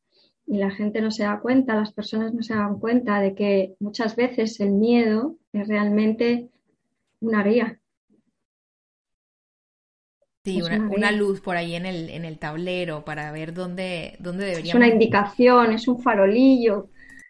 Y 0.46 0.58
la 0.58 0.72
gente 0.72 1.02
no 1.02 1.12
se 1.12 1.24
da 1.24 1.40
cuenta, 1.40 1.76
las 1.76 1.94
personas 1.94 2.34
no 2.34 2.42
se 2.42 2.56
dan 2.56 2.80
cuenta 2.80 3.20
de 3.20 3.36
que 3.36 3.76
muchas 3.80 4.16
veces 4.16 4.60
el 4.60 4.72
miedo 4.72 5.36
es 5.54 5.68
realmente 5.68 6.50
una 7.20 7.44
guía. 7.44 7.80
Sí, 10.46 10.62
una, 10.62 11.12
luz 11.12 11.42
por 11.42 11.58
ahí 11.58 11.76
en 11.76 11.86
el, 11.86 12.10
en 12.10 12.26
el 12.26 12.40
tablero 12.40 13.06
para 13.06 13.32
ver 13.32 13.54
dónde, 13.54 14.16
dónde 14.20 14.46
deberíamos. 14.46 14.70
Es 14.70 14.76
una 14.76 14.88
indicación, 14.88 15.74
es 15.74 15.88
un 15.88 16.02
farolillo, 16.02 16.90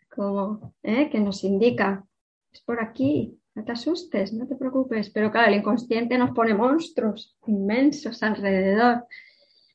como 0.10 0.74
¿eh? 0.84 1.10
que 1.10 1.20
nos 1.20 1.44
indica, 1.44 2.06
es 2.54 2.62
por 2.62 2.82
aquí, 2.82 3.39
no 3.60 3.66
te 3.66 3.74
asustes, 3.74 4.34
no 4.34 4.48
te 4.48 4.56
preocupes. 4.56 5.10
Pero 5.10 5.32
claro, 5.32 5.50
el 5.50 5.60
inconsciente 5.60 6.18
nos 6.18 6.32
pone 6.32 6.54
monstruos 6.54 7.38
inmensos 7.46 8.24
alrededor, 8.24 9.06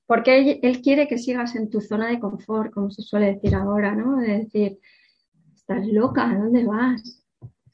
porque 0.07 0.61
él, 0.63 0.83
quiere 0.83 1.07
que 1.07 1.19
sigas 1.19 1.55
en 1.55 1.71
tu 1.71 1.81
zona 1.81 2.09
de 2.09 2.19
confort, 2.19 2.73
como 2.73 2.91
se 2.91 3.03
suele 3.03 3.35
decir 3.35 3.55
ahora, 3.55 3.95
¿no? 3.95 4.17
De 4.17 4.39
decir, 4.39 4.79
estás 5.55 5.87
loca, 5.87 6.31
¿a 6.31 6.39
dónde 6.39 6.65
vas? 6.65 7.23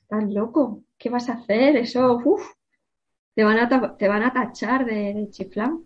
Estás 0.03 0.31
loco, 0.31 0.83
¿qué 0.99 1.11
vas 1.11 1.29
a 1.29 1.35
hacer? 1.35 1.77
Eso, 1.77 2.21
uff, 2.25 2.45
te 3.35 3.45
van 3.45 3.59
a, 3.59 3.97
te 3.97 4.09
van 4.09 4.23
a 4.23 4.33
tachar 4.33 4.85
de, 4.85 5.15
de 5.15 5.31
chiflán. 5.31 5.85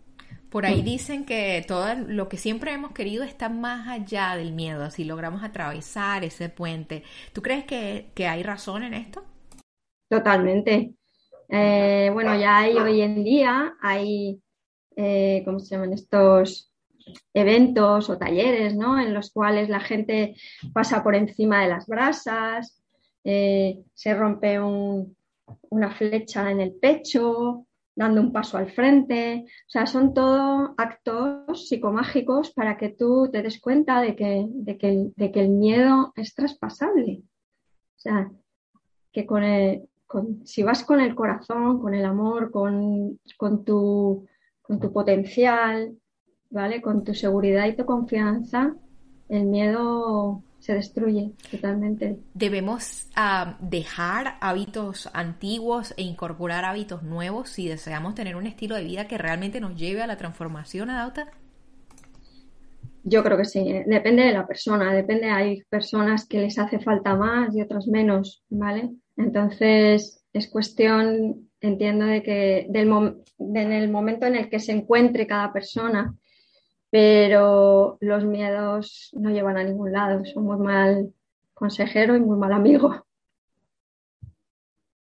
Por 0.51 0.67
ahí 0.67 0.83
dicen 0.83 1.25
que 1.25 1.65
todo 1.67 1.95
lo 1.97 2.29
que 2.29 2.37
siempre 2.37 2.73
hemos 2.73 2.93
querido 2.93 3.25
está 3.25 3.49
más 3.49 3.89
allá 3.89 4.37
del 4.37 4.53
miedo, 4.53 4.89
si 4.91 5.03
logramos 5.05 5.43
atravesar 5.43 6.23
ese 6.25 6.49
puente. 6.49 7.03
¿Tú 7.33 7.43
crees 7.43 7.65
que, 7.65 8.13
que 8.15 8.29
hay 8.29 8.45
razón 8.45 8.85
en 8.85 8.95
esto? 8.95 9.25
Totalmente. 10.09 10.95
Eh, 11.49 12.11
bueno, 12.13 12.39
ya 12.39 12.59
hay 12.59 12.77
hoy 12.77 13.03
en 13.03 13.23
día, 13.23 13.77
hay, 13.81 14.41
eh, 14.97 15.43
¿cómo 15.45 15.59
se 15.59 15.75
llaman 15.75 15.93
estos? 15.93 16.71
eventos 17.33 18.09
o 18.11 18.19
talleres, 18.19 18.75
¿no? 18.75 19.01
En 19.01 19.15
los 19.15 19.31
cuales 19.31 19.69
la 19.69 19.81
gente 19.81 20.37
pasa 20.73 21.03
por 21.03 21.15
encima 21.15 21.63
de 21.63 21.69
las 21.69 21.87
brasas, 21.87 22.83
eh, 23.25 23.83
se 23.95 24.15
rompe 24.15 24.61
una 24.61 25.91
flecha 25.91 26.51
en 26.51 26.61
el 26.61 26.75
pecho, 26.75 27.67
dando 27.97 28.21
un 28.21 28.33
paso 28.33 28.59
al 28.59 28.71
frente. 28.71 29.45
O 29.47 29.71
sea, 29.71 29.87
son 29.87 30.15
todo 30.15 30.75
actos 30.77 31.69
psicomágicos 31.69 32.53
para 32.53 32.77
que 32.77 32.91
tú 32.91 33.29
te 33.31 33.43
des 33.43 33.61
cuenta 33.61 34.01
de 34.01 34.17
que, 34.17 34.47
de 34.49 34.79
que, 34.79 35.11
de 35.15 35.33
que 35.33 35.41
el 35.41 35.51
miedo 35.51 36.13
es 36.17 36.35
traspasable. 36.35 37.23
O 37.97 37.99
sea, 37.99 38.31
que 39.13 39.27
con 39.27 39.45
el, 39.45 39.89
si 40.45 40.63
vas 40.63 40.85
con 40.85 41.01
el 41.01 41.15
corazón, 41.15 41.81
con 41.81 41.95
el 41.95 42.05
amor, 42.05 42.51
con, 42.51 43.19
tu, 43.65 44.27
con 44.63 44.81
tu 44.81 44.93
potencial, 44.93 45.97
¿vale? 46.51 46.81
Con 46.81 47.05
tu 47.05 47.15
seguridad 47.15 47.67
y 47.67 47.77
tu 47.77 47.85
confianza, 47.85 48.75
el 49.29 49.45
miedo 49.47 50.43
se 50.59 50.75
destruye 50.75 51.33
totalmente. 51.51 52.19
Debemos 52.33 53.09
ah, 53.15 53.59
dejar 53.61 54.39
hábitos 54.41 55.11
antiguos 55.13 55.93
e 55.99 56.03
incorporar 56.03 56.65
hábitos 56.65 57.03
nuevos 57.03 57.51
si 57.51 57.69
deseamos 57.69 58.15
tener 58.15 58.37
un 58.37 58.47
estilo 58.47 58.75
de 58.77 58.85
vida 58.85 59.07
que 59.07 59.19
realmente 59.19 59.61
nos 59.61 59.77
lleve 59.77 60.03
a 60.03 60.07
la 60.07 60.17
transformación, 60.17 60.89
Adauta. 60.91 61.31
Yo 63.03 63.23
creo 63.23 63.37
que 63.37 63.45
sí, 63.45 63.59
¿eh? 63.59 63.85
depende 63.87 64.23
de 64.23 64.33
la 64.33 64.47
persona, 64.47 64.95
depende, 64.95 65.29
hay 65.29 65.63
personas 65.69 66.27
que 66.27 66.41
les 66.41 66.59
hace 66.59 66.79
falta 66.79 67.15
más 67.15 67.55
y 67.55 67.61
otras 67.61 67.87
menos, 67.87 68.43
¿vale? 68.49 68.95
Entonces, 69.17 70.25
es 70.33 70.49
cuestión, 70.49 71.51
entiendo, 71.61 72.07
de 72.07 72.23
que 72.23 72.67
del 72.69 72.89
en 73.39 73.73
el 73.73 73.91
momento 73.91 74.27
en 74.27 74.37
el 74.37 74.49
que 74.49 74.61
se 74.61 74.73
encuentre 74.73 75.27
cada 75.27 75.53
persona, 75.53 76.15
pero 76.91 77.99
los 78.01 78.25
miedos 78.25 79.11
no 79.15 79.31
llevan 79.31 79.57
a 79.57 79.65
ningún 79.65 79.93
lado, 79.93 80.25
son 80.25 80.45
muy 80.45 80.59
mal 80.59 81.13
consejero 81.53 82.17
y 82.17 82.21
muy 82.21 82.37
mal 82.37 82.53
amigo. 82.53 83.07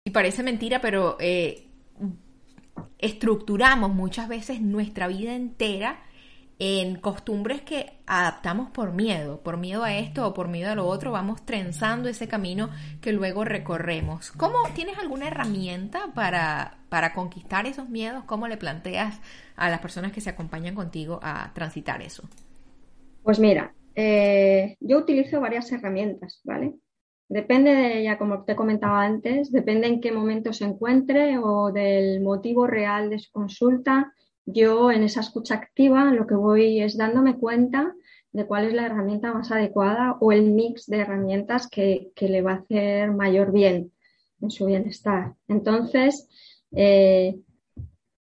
Y 0.04 0.11
parece 0.11 0.42
mentira, 0.42 0.81
pero 0.81 1.16
eh, 1.21 1.69
estructuramos 2.99 3.92
muchas 3.95 4.28
veces 4.28 4.61
nuestra 4.61 5.07
vida 5.07 5.35
entera 5.35 6.02
en 6.59 6.97
costumbres 6.97 7.62
que 7.62 7.92
adaptamos 8.06 8.71
por 8.71 8.92
miedo, 8.92 9.40
por 9.42 9.56
miedo 9.56 9.82
a 9.82 9.97
esto 9.97 10.26
o 10.26 10.35
por 10.35 10.49
miedo 10.49 10.71
a 10.71 10.75
lo 10.75 10.87
otro, 10.87 11.11
vamos 11.11 11.44
trenzando 11.44 12.09
ese 12.09 12.28
camino 12.28 12.71
que 13.00 13.12
luego 13.12 13.44
recorremos. 13.44 14.30
¿Cómo 14.32 14.59
tienes 14.75 14.99
alguna 14.99 15.28
herramienta 15.28 16.12
para, 16.14 16.78
para 16.88 17.14
conquistar 17.14 17.66
esos 17.66 17.88
miedos? 17.88 18.25
¿Cómo 18.25 18.49
le 18.49 18.56
planteas 18.56 19.21
a 19.56 19.71
las 19.71 19.80
personas 19.80 20.12
que 20.12 20.21
se 20.21 20.30
acompañan 20.30 20.75
contigo 20.75 21.18
a 21.23 21.52
transitar 21.54 22.02
eso? 22.02 22.28
Pues 23.23 23.38
mira, 23.38 23.75
eh, 23.94 24.76
yo 24.80 24.99
utilizo 24.99 25.40
varias 25.40 25.71
herramientas, 25.73 26.40
¿vale? 26.44 26.75
Depende 27.28 27.71
de 27.71 28.00
ella, 28.00 28.18
como 28.18 28.44
te 28.44 28.54
comentaba 28.54 29.02
antes, 29.02 29.50
depende 29.50 29.87
en 29.87 30.00
qué 30.00 30.12
momento 30.12 30.52
se 30.52 30.64
encuentre 30.64 31.38
o 31.38 31.73
del 31.73 32.21
motivo 32.21 32.66
real 32.66 33.09
de 33.09 33.18
su 33.18 33.32
consulta 33.32 34.12
yo 34.44 34.90
en 34.90 35.02
esa 35.02 35.20
escucha 35.20 35.54
activa 35.54 36.12
lo 36.12 36.26
que 36.26 36.34
voy 36.34 36.80
es 36.80 36.96
dándome 36.96 37.38
cuenta 37.38 37.94
de 38.32 38.46
cuál 38.46 38.66
es 38.66 38.72
la 38.72 38.87
herramienta 38.87 39.32
más 39.32 39.50
adecuada 39.50 40.16
o 40.20 40.32
el 40.32 40.50
mix 40.50 40.87
de 40.87 40.99
herramientas 40.99 41.68
que, 41.68 42.12
le 42.18 42.42
va 42.42 42.52
a 42.52 42.56
hacer 42.56 43.12
mayor 43.12 43.52
bien 43.52 43.92
en 44.40 44.50
su 44.50 44.66
bienestar. 44.66 45.34
Entonces, 45.49 46.28
eh, 46.75 47.38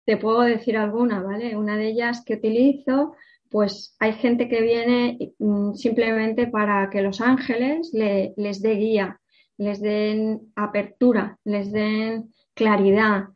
te 0.05 0.17
puedo 0.17 0.41
decir 0.41 0.77
alguna, 0.77 1.23
¿vale? 1.23 1.57
Una 1.57 1.77
de 1.77 1.89
ellas 1.89 2.25
que 2.25 2.35
utilizo, 2.35 3.15
pues 3.49 3.95
hay 4.01 4.15
gente 4.15 4.49
que 4.49 4.61
viene 4.63 5.33
mm, 5.39 5.75
simplemente 5.75 6.49
para 6.49 6.91
que 6.91 7.03
los 7.03 7.21
ángeles 7.21 7.93
les 7.93 8.63
dé 8.63 8.75
guía, 8.75 9.21
les 9.57 9.81
den 9.81 10.53
apertura, 10.57 11.39
les 11.45 11.71
den 11.71 12.35
claridad 12.55 13.29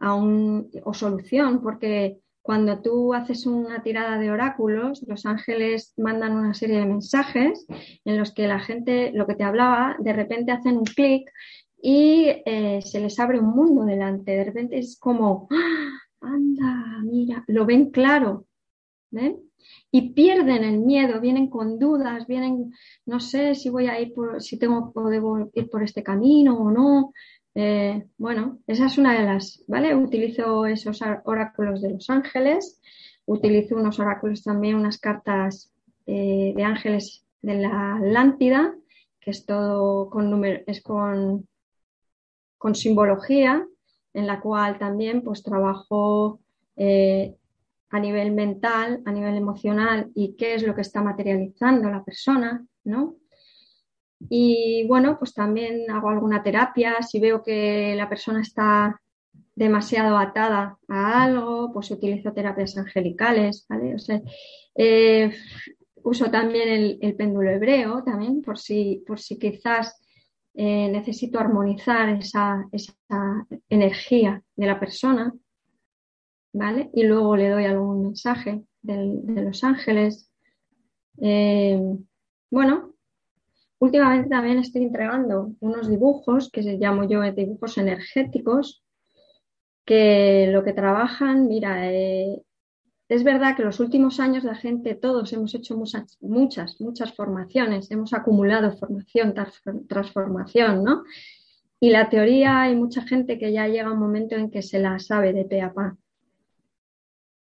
o 0.00 0.94
solución, 0.94 1.62
porque 1.62 2.21
cuando 2.42 2.82
tú 2.82 3.14
haces 3.14 3.46
una 3.46 3.82
tirada 3.82 4.18
de 4.18 4.30
oráculos, 4.30 5.02
los 5.06 5.24
ángeles 5.26 5.94
mandan 5.96 6.32
una 6.32 6.54
serie 6.54 6.80
de 6.80 6.86
mensajes 6.86 7.66
en 8.04 8.18
los 8.18 8.34
que 8.34 8.48
la 8.48 8.58
gente, 8.58 9.12
lo 9.14 9.26
que 9.26 9.36
te 9.36 9.44
hablaba, 9.44 9.96
de 10.00 10.12
repente 10.12 10.52
hacen 10.52 10.76
un 10.76 10.84
clic 10.84 11.30
y 11.80 12.26
eh, 12.44 12.80
se 12.82 13.00
les 13.00 13.18
abre 13.20 13.38
un 13.38 13.50
mundo 13.50 13.84
delante. 13.84 14.32
De 14.32 14.44
repente 14.44 14.78
es 14.78 14.98
como, 14.98 15.48
¡Ah! 15.50 15.98
anda, 16.20 17.00
mira, 17.04 17.44
lo 17.46 17.64
ven 17.64 17.90
claro. 17.90 18.46
¿ven? 19.12 19.38
Y 19.92 20.10
pierden 20.10 20.64
el 20.64 20.80
miedo, 20.80 21.20
vienen 21.20 21.48
con 21.48 21.78
dudas, 21.78 22.26
vienen, 22.26 22.72
no 23.06 23.20
sé 23.20 23.54
si 23.54 23.70
voy 23.70 23.86
a 23.86 24.00
ir 24.00 24.12
por, 24.12 24.42
si 24.42 24.58
tengo, 24.58 24.92
debo 25.08 25.50
ir 25.54 25.70
por 25.70 25.82
este 25.84 26.02
camino 26.02 26.58
o 26.58 26.70
no. 26.72 27.12
Eh, 27.54 28.06
bueno, 28.16 28.60
esa 28.66 28.86
es 28.86 28.98
una 28.98 29.18
de 29.18 29.24
las, 29.26 29.62
¿vale? 29.68 29.94
Utilizo 29.94 30.66
esos 30.66 31.00
oráculos 31.24 31.82
de 31.82 31.90
los 31.92 32.08
ángeles, 32.08 32.80
utilizo 33.26 33.76
unos 33.76 33.98
oráculos 33.98 34.42
también, 34.42 34.76
unas 34.76 34.98
cartas 34.98 35.72
eh, 36.06 36.52
de 36.56 36.64
ángeles 36.64 37.24
de 37.42 37.54
la 37.54 37.96
Atlántida, 37.96 38.74
que 39.20 39.30
es 39.30 39.44
todo 39.44 40.08
con 40.08 40.44
es 40.44 40.82
con, 40.82 41.46
con 42.58 42.74
simbología, 42.74 43.66
en 44.14 44.26
la 44.26 44.40
cual 44.40 44.78
también 44.78 45.22
pues 45.22 45.42
trabajo 45.42 46.40
eh, 46.76 47.36
a 47.90 48.00
nivel 48.00 48.32
mental, 48.32 49.02
a 49.04 49.12
nivel 49.12 49.36
emocional 49.36 50.10
y 50.14 50.34
qué 50.36 50.54
es 50.54 50.62
lo 50.62 50.74
que 50.74 50.80
está 50.80 51.02
materializando 51.02 51.90
la 51.90 52.02
persona, 52.02 52.66
¿no? 52.84 53.16
Y 54.28 54.86
bueno, 54.86 55.18
pues 55.18 55.34
también 55.34 55.90
hago 55.90 56.10
alguna 56.10 56.42
terapia. 56.42 57.02
Si 57.02 57.20
veo 57.20 57.42
que 57.42 57.94
la 57.96 58.08
persona 58.08 58.40
está 58.40 59.00
demasiado 59.54 60.16
atada 60.16 60.78
a 60.88 61.22
algo, 61.22 61.72
pues 61.72 61.90
utilizo 61.90 62.32
terapias 62.32 62.76
angelicales, 62.76 63.66
¿vale? 63.68 63.94
O 63.94 63.98
sea, 63.98 64.20
eh, 64.74 65.32
uso 66.02 66.30
también 66.30 66.98
el, 67.00 67.16
péndulo 67.16 67.50
hebreo, 67.50 68.02
también, 68.02 68.42
por 68.42 68.58
si, 68.58 69.04
por 69.06 69.20
si 69.20 69.38
quizás 69.38 70.00
eh, 70.54 70.88
necesito 70.90 71.38
armonizar 71.38 72.08
esa, 72.10 72.66
energía 73.68 74.42
de 74.56 74.66
la 74.66 74.80
persona, 74.80 75.32
¿vale? 76.52 76.90
Y 76.94 77.04
luego 77.04 77.36
le 77.36 77.50
doy 77.50 77.64
algún 77.64 78.04
mensaje 78.04 78.62
de 78.80 79.42
los 79.42 79.62
ángeles. 79.64 80.30
Eh, 81.20 81.78
bueno, 82.50 82.91
Últimamente 83.82 84.28
también 84.28 84.58
estoy 84.58 84.84
entregando 84.84 85.56
unos 85.58 85.88
dibujos 85.88 86.48
que 86.52 86.62
se 86.62 86.76
llamo 86.76 87.02
yo 87.02 87.20
dibujos 87.32 87.78
energéticos, 87.78 88.84
que 89.84 90.48
lo 90.52 90.62
que 90.62 90.72
trabajan, 90.72 91.48
mira, 91.48 91.92
eh, 91.92 92.40
es 93.08 93.24
verdad 93.24 93.56
que 93.56 93.64
los 93.64 93.80
últimos 93.80 94.20
años 94.20 94.44
la 94.44 94.54
gente, 94.54 94.94
todos 94.94 95.32
hemos 95.32 95.52
hecho 95.56 95.76
muchas, 95.76 96.16
muchas, 96.20 96.80
muchas 96.80 97.12
formaciones, 97.12 97.90
hemos 97.90 98.12
acumulado 98.12 98.70
formación, 98.76 99.34
transformación, 99.88 100.84
¿no? 100.84 101.02
Y 101.80 101.90
la 101.90 102.08
teoría 102.08 102.62
hay 102.62 102.76
mucha 102.76 103.02
gente 103.02 103.36
que 103.36 103.52
ya 103.52 103.66
llega 103.66 103.90
un 103.90 103.98
momento 103.98 104.36
en 104.36 104.48
que 104.48 104.62
se 104.62 104.78
la 104.78 105.00
sabe 105.00 105.32
de 105.32 105.44
pe 105.44 105.60
a 105.60 105.72
pa. 105.72 105.96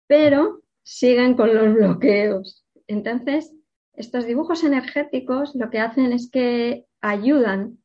Pero 0.06 0.62
siguen 0.82 1.34
con 1.34 1.54
los 1.54 1.74
bloqueos. 1.74 2.64
Entonces, 2.86 3.54
estos 3.94 4.26
dibujos 4.26 4.64
energéticos 4.64 5.54
lo 5.54 5.70
que 5.70 5.80
hacen 5.80 6.12
es 6.12 6.30
que 6.30 6.86
ayudan 7.00 7.78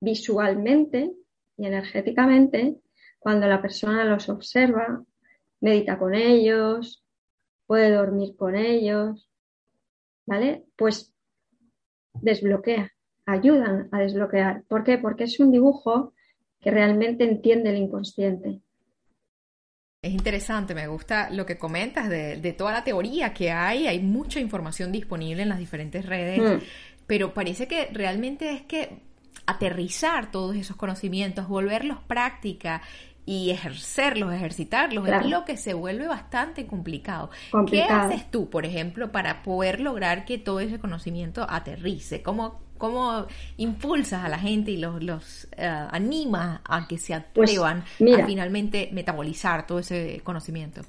visualmente 0.00 1.12
y 1.56 1.66
energéticamente 1.66 2.78
cuando 3.18 3.46
la 3.46 3.62
persona 3.62 4.04
los 4.04 4.28
observa, 4.28 5.02
medita 5.60 5.98
con 5.98 6.14
ellos, 6.14 7.04
puede 7.66 7.90
dormir 7.90 8.36
con 8.36 8.54
ellos, 8.54 9.30
¿vale? 10.26 10.66
Pues 10.76 11.14
desbloquea, 12.12 12.92
ayudan 13.24 13.88
a 13.92 14.00
desbloquear. 14.00 14.64
¿Por 14.64 14.84
qué? 14.84 14.98
Porque 14.98 15.24
es 15.24 15.40
un 15.40 15.50
dibujo 15.50 16.12
que 16.60 16.70
realmente 16.70 17.24
entiende 17.24 17.70
el 17.70 17.78
inconsciente. 17.78 18.60
Es 20.04 20.12
interesante, 20.12 20.74
me 20.74 20.86
gusta 20.86 21.30
lo 21.30 21.46
que 21.46 21.56
comentas 21.56 22.10
de, 22.10 22.54
toda 22.58 22.72
la 22.72 22.84
teoría 22.84 23.32
que 23.32 23.50
hay, 23.50 23.86
hay 23.86 24.00
mucha 24.00 24.38
información 24.38 24.92
disponible 24.92 25.42
en 25.42 25.48
las 25.48 25.58
diferentes 25.58 26.04
redes, 26.04 26.40
mm. 26.40 26.64
pero 27.06 27.32
parece 27.32 27.66
que 27.66 27.88
realmente 27.90 28.50
es 28.50 28.60
que 28.60 28.98
aterrizar 29.46 30.30
todos 30.30 30.56
esos 30.56 30.76
conocimientos, 30.76 31.48
volverlos 31.48 32.00
práctica 32.06 32.82
y 33.24 33.48
ejercerlos, 33.48 34.34
ejercitarlos, 34.34 35.08
es 35.08 35.24
lo 35.24 35.46
que 35.46 35.56
se 35.56 35.72
vuelve 35.72 36.06
bastante 36.06 36.66
complicado. 36.66 37.30
complicado. 37.50 37.88
¿Qué 37.88 38.14
haces 38.14 38.30
tú, 38.30 38.50
por 38.50 38.66
ejemplo, 38.66 39.10
para 39.10 39.42
poder 39.42 39.80
lograr 39.80 40.26
que 40.26 40.36
todo 40.36 40.60
ese 40.60 40.78
conocimiento 40.78 41.46
aterrice? 41.48 42.20
¿Cómo, 42.22 42.60
cómo 42.84 43.26
impulsas 43.56 44.24
a 44.24 44.28
la 44.28 44.38
gente 44.38 44.70
y 44.70 44.76
los, 44.76 45.02
los 45.02 45.48
eh, 45.56 45.64
animas 45.66 46.60
a 46.64 46.86
que 46.86 46.98
se 46.98 47.18
pues, 47.32 47.50
atrevan 47.50 47.78
a 47.78 48.26
finalmente 48.26 48.90
metabolizar 48.92 49.66
todo 49.66 49.78
ese 49.78 50.20
conocimiento? 50.22 50.82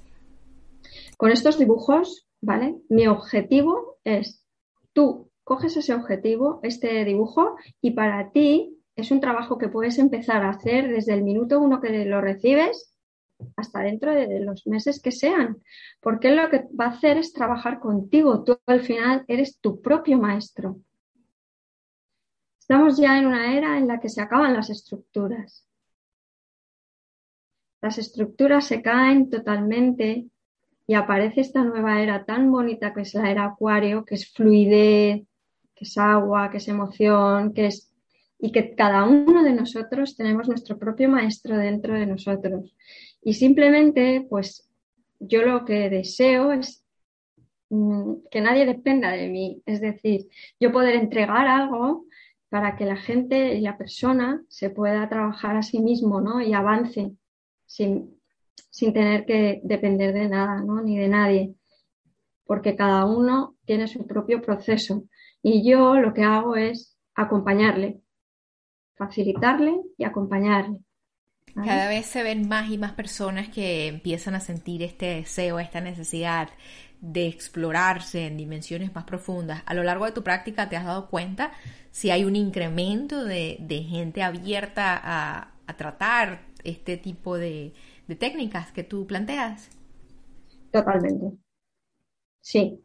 Con 1.18 1.32
estos 1.32 1.58
dibujos, 1.58 2.28
¿vale? 2.42 2.76
Mi 2.90 3.08
objetivo 3.08 4.00
es, 4.04 4.46
tú 4.92 5.32
coges 5.46 5.78
ese 5.78 5.94
objetivo, 5.94 6.60
este 6.64 7.06
dibujo, 7.06 7.56
y 7.82 7.92
para 7.92 8.32
ti 8.32 8.78
es 8.98 9.12
un 9.12 9.22
trabajo 9.22 9.58
que 9.58 9.70
puedes 9.70 9.98
empezar 9.98 10.44
a 10.44 10.50
hacer 10.50 10.90
desde 10.90 11.14
el 11.14 11.24
minuto 11.24 11.60
uno 11.60 11.80
que 11.80 12.04
lo 12.06 12.20
recibes 12.20 12.94
hasta 13.56 13.80
dentro 13.82 14.14
de 14.14 14.40
los 14.42 14.68
meses 14.68 15.02
que 15.02 15.12
sean, 15.12 15.62
porque 16.02 16.32
lo 16.32 16.50
que 16.50 16.66
va 16.78 16.86
a 16.86 16.90
hacer 16.90 17.18
es 17.18 17.32
trabajar 17.32 17.80
contigo. 17.80 18.44
Tú 18.44 18.58
al 18.66 18.82
final 18.82 19.24
eres 19.28 19.60
tu 19.60 19.82
propio 19.82 20.18
maestro. 20.18 20.78
Estamos 22.68 22.98
ya 22.98 23.20
en 23.20 23.28
una 23.28 23.56
era 23.56 23.78
en 23.78 23.88
la 23.88 24.00
que 24.00 24.10
se 24.10 24.22
acaban 24.22 24.56
las 24.56 24.72
estructuras. 24.72 25.68
Las 27.80 28.00
estructuras 28.00 28.66
se 28.66 28.82
caen 28.82 29.30
totalmente 29.30 30.26
y 30.88 30.96
aparece 30.96 31.42
esta 31.42 31.64
nueva 31.64 32.02
era 32.02 32.26
tan 32.26 32.52
bonita 32.52 32.92
que 32.92 33.02
es 33.02 33.14
la 33.14 33.30
era 33.30 33.46
acuario, 33.46 34.04
que 34.04 34.16
es 34.16 34.34
fluidez, 34.34 35.28
que 35.76 35.86
es 35.86 35.96
agua, 36.00 36.50
que 36.50 36.58
es 36.58 36.68
emoción, 36.68 37.54
que 37.54 37.68
es 37.68 37.94
y 38.40 38.52
que 38.52 38.74
cada 38.74 39.04
uno 39.04 39.44
de 39.44 39.54
nosotros 39.54 40.18
tenemos 40.18 40.48
nuestro 40.48 40.80
propio 40.80 41.08
maestro 41.08 41.56
dentro 41.60 41.94
de 41.94 42.08
nosotros. 42.08 42.76
Y 43.22 43.36
simplemente, 43.36 44.26
pues 44.28 44.68
yo 45.20 45.44
lo 45.44 45.66
que 45.66 45.92
deseo 45.92 46.52
es 46.52 46.84
mm, 47.70 48.14
que 48.32 48.42
nadie 48.42 48.66
dependa 48.66 49.12
de 49.12 49.28
mí, 49.30 49.62
es 49.68 49.82
decir, 49.82 50.30
yo 50.60 50.72
poder 50.72 50.96
entregar 50.96 51.46
algo 51.46 52.05
para 52.56 52.78
que 52.78 52.86
la 52.86 52.96
gente 52.96 53.54
y 53.56 53.60
la 53.60 53.78
persona 53.78 54.42
se 54.48 54.70
pueda 54.70 55.10
trabajar 55.10 55.58
a 55.58 55.62
sí 55.62 55.82
mismo 55.82 56.22
¿no? 56.22 56.40
y 56.40 56.54
avance 56.54 57.12
sin, 57.66 58.18
sin 58.70 58.94
tener 58.94 59.26
que 59.26 59.60
depender 59.62 60.14
de 60.14 60.30
nada 60.30 60.62
¿no? 60.62 60.82
ni 60.82 60.98
de 60.98 61.10
nadie, 61.10 61.54
porque 62.46 62.78
cada 62.78 63.08
uno 63.08 63.58
tiene 63.66 63.90
su 63.90 64.08
propio 64.08 64.42
proceso 64.42 65.04
y 65.44 65.70
yo 65.70 65.96
lo 65.96 66.14
que 66.14 66.24
hago 66.24 66.56
es 66.56 66.98
acompañarle, 67.14 68.00
facilitarle 68.96 69.76
y 69.98 70.06
acompañarle. 70.06 70.80
Cada 71.56 71.90
vez 71.90 72.06
se 72.06 72.24
ven 72.24 72.48
más 72.48 72.70
y 72.72 72.78
más 72.78 72.94
personas 72.94 73.50
que 73.50 73.88
empiezan 73.88 74.36
a 74.36 74.40
sentir 74.40 74.82
este 74.82 75.08
deseo, 75.08 75.60
esta 75.60 75.82
necesidad 75.82 76.48
de 77.02 77.28
explorarse 77.28 78.28
en 78.28 78.38
dimensiones 78.38 78.94
más 78.94 79.04
profundas. 79.04 79.64
A 79.66 79.74
lo 79.74 79.84
largo 79.84 80.06
de 80.06 80.12
tu 80.12 80.24
práctica 80.24 80.70
te 80.70 80.76
has 80.76 80.86
dado 80.86 81.10
cuenta 81.10 81.52
si 81.92 82.12
hay 82.12 82.26
un 82.26 82.36
incremento 82.36 83.24
de, 83.24 83.86
gente 83.90 84.24
abierta 84.24 85.00
a, 85.04 85.52
tratar 85.78 86.42
este 86.64 86.96
tipo 86.98 87.38
de, 87.38 87.74
de 88.08 88.16
técnicas 88.16 88.72
que 88.72 88.84
tú 88.84 89.08
planteas. 89.08 89.70
Totalmente. 90.72 91.38
Sí. 92.42 92.80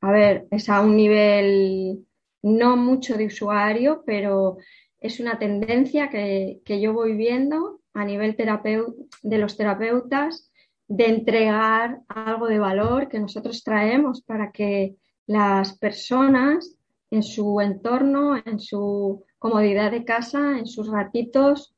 A 0.00 0.10
ver, 0.10 0.46
es 0.50 0.68
a 0.68 0.80
un 0.80 0.96
nivel 0.96 2.04
no 2.42 2.76
mucho 2.76 3.16
de 3.16 3.26
usuario, 3.26 4.02
pero 4.04 4.58
es 5.04 5.20
una 5.20 5.38
tendencia 5.38 6.08
que, 6.08 6.60
yo 6.66 6.92
voy 6.92 7.14
viendo 7.14 7.80
a 7.92 8.04
nivel 8.04 8.36
de 8.36 9.38
los 9.38 9.56
terapeutas 9.56 10.50
de 10.88 11.06
entregar 11.06 12.00
algo 12.08 12.46
de 12.46 12.58
valor 12.58 13.08
que 13.08 13.18
nosotros 13.18 13.62
traemos 13.64 14.22
para 14.22 14.52
que 14.52 14.96
las 15.26 15.78
personas 15.78 16.76
en 17.10 17.22
su 17.22 17.60
entorno, 17.60 18.36
en 18.36 18.58
su 18.58 19.24
comodidad 19.38 19.90
de 19.90 20.04
casa, 20.04 20.58
en 20.58 20.66
sus 20.66 20.90
ratitos, 20.90 21.74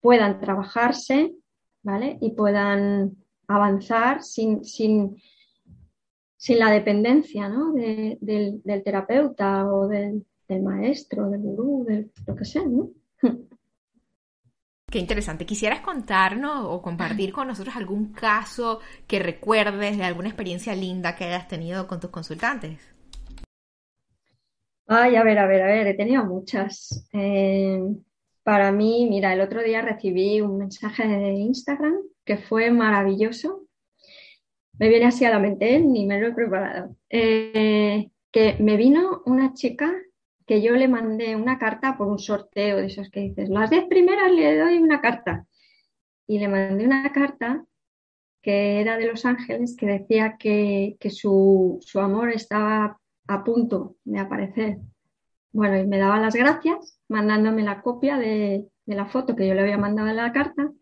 puedan 0.00 0.40
trabajarse, 0.40 1.34
¿vale? 1.82 2.18
Y 2.20 2.32
puedan 2.32 3.16
avanzar 3.46 4.22
sin, 4.22 4.64
sin, 4.64 5.16
sin 6.36 6.58
la 6.58 6.70
dependencia 6.70 7.48
¿no? 7.48 7.72
del, 7.72 8.62
terapeuta 8.84 9.66
o 9.72 9.88
del, 9.88 10.24
maestro, 10.62 11.28
del 11.30 11.40
gurú, 11.42 11.84
de 11.86 12.10
lo 12.26 12.34
que 12.36 12.44
sea, 12.44 12.64
¿no? 12.64 12.90
Qué 14.90 14.98
interesante. 14.98 15.44
¿Quisieras 15.44 15.80
contarnos 15.80 16.64
o 16.64 16.80
compartir 16.80 17.30
con 17.30 17.46
nosotros 17.46 17.76
algún 17.76 18.12
caso 18.12 18.80
que 19.06 19.18
recuerdes 19.18 19.98
de 19.98 20.04
alguna 20.04 20.28
experiencia 20.28 20.74
linda 20.74 21.14
que 21.14 21.24
hayas 21.24 21.46
tenido 21.46 21.86
con 21.86 22.00
tus 22.00 22.08
consultantes? 22.10 22.78
Ay, 24.86 25.16
a 25.16 25.22
ver, 25.22 25.38
a 25.38 25.46
ver, 25.46 25.60
a 25.60 25.66
ver, 25.66 25.86
he 25.88 25.94
tenido 25.94 26.24
muchas. 26.24 27.06
Eh, 27.12 27.78
para 28.42 28.72
mí, 28.72 29.06
mira, 29.10 29.34
el 29.34 29.42
otro 29.42 29.62
día 29.62 29.82
recibí 29.82 30.40
un 30.40 30.56
mensaje 30.56 31.06
de 31.06 31.32
Instagram 31.32 31.98
que 32.24 32.38
fue 32.38 32.70
maravilloso. 32.70 33.66
Me 34.78 34.88
viene 34.88 35.04
así 35.04 35.26
a 35.26 35.30
la 35.30 35.38
mente, 35.38 35.78
ni 35.80 36.06
me 36.06 36.18
lo 36.18 36.28
he 36.28 36.32
preparado. 36.32 36.96
Eh, 37.10 38.08
que 38.30 38.56
me 38.60 38.78
vino 38.78 39.22
una 39.26 39.52
chica 39.52 39.92
que 40.48 40.62
yo 40.62 40.74
le 40.76 40.88
mandé 40.88 41.36
una 41.36 41.58
carta 41.58 41.98
por 41.98 42.08
un 42.08 42.18
sorteo 42.18 42.78
de 42.78 42.86
esos 42.86 43.10
que 43.10 43.20
dices, 43.20 43.50
las 43.50 43.68
diez 43.68 43.84
primeras 43.84 44.32
le 44.32 44.58
doy 44.58 44.78
una 44.78 45.02
carta. 45.02 45.46
Y 46.26 46.38
le 46.38 46.48
mandé 46.48 46.86
una 46.86 47.12
carta 47.12 47.66
que 48.40 48.80
era 48.80 48.96
de 48.96 49.06
Los 49.06 49.26
Ángeles, 49.26 49.76
que 49.76 49.86
decía 49.86 50.36
que, 50.38 50.96
su, 51.10 51.78
amor 51.96 52.30
estaba 52.30 52.98
a 53.26 53.44
punto 53.44 53.96
de 54.04 54.20
aparecer. 54.20 54.78
Bueno, 55.52 55.76
y 55.78 55.86
me 55.86 55.98
daba 55.98 56.18
las 56.18 56.34
gracias, 56.34 56.98
mandándome 57.08 57.62
la 57.62 57.82
copia 57.82 58.16
de, 58.16 58.66
la 58.86 59.04
foto 59.04 59.36
que 59.36 59.46
yo 59.46 59.52
le 59.52 59.60
había 59.60 59.76
mandado 59.76 60.08
en 60.08 60.16
la 60.16 60.32
carta, 60.32 60.72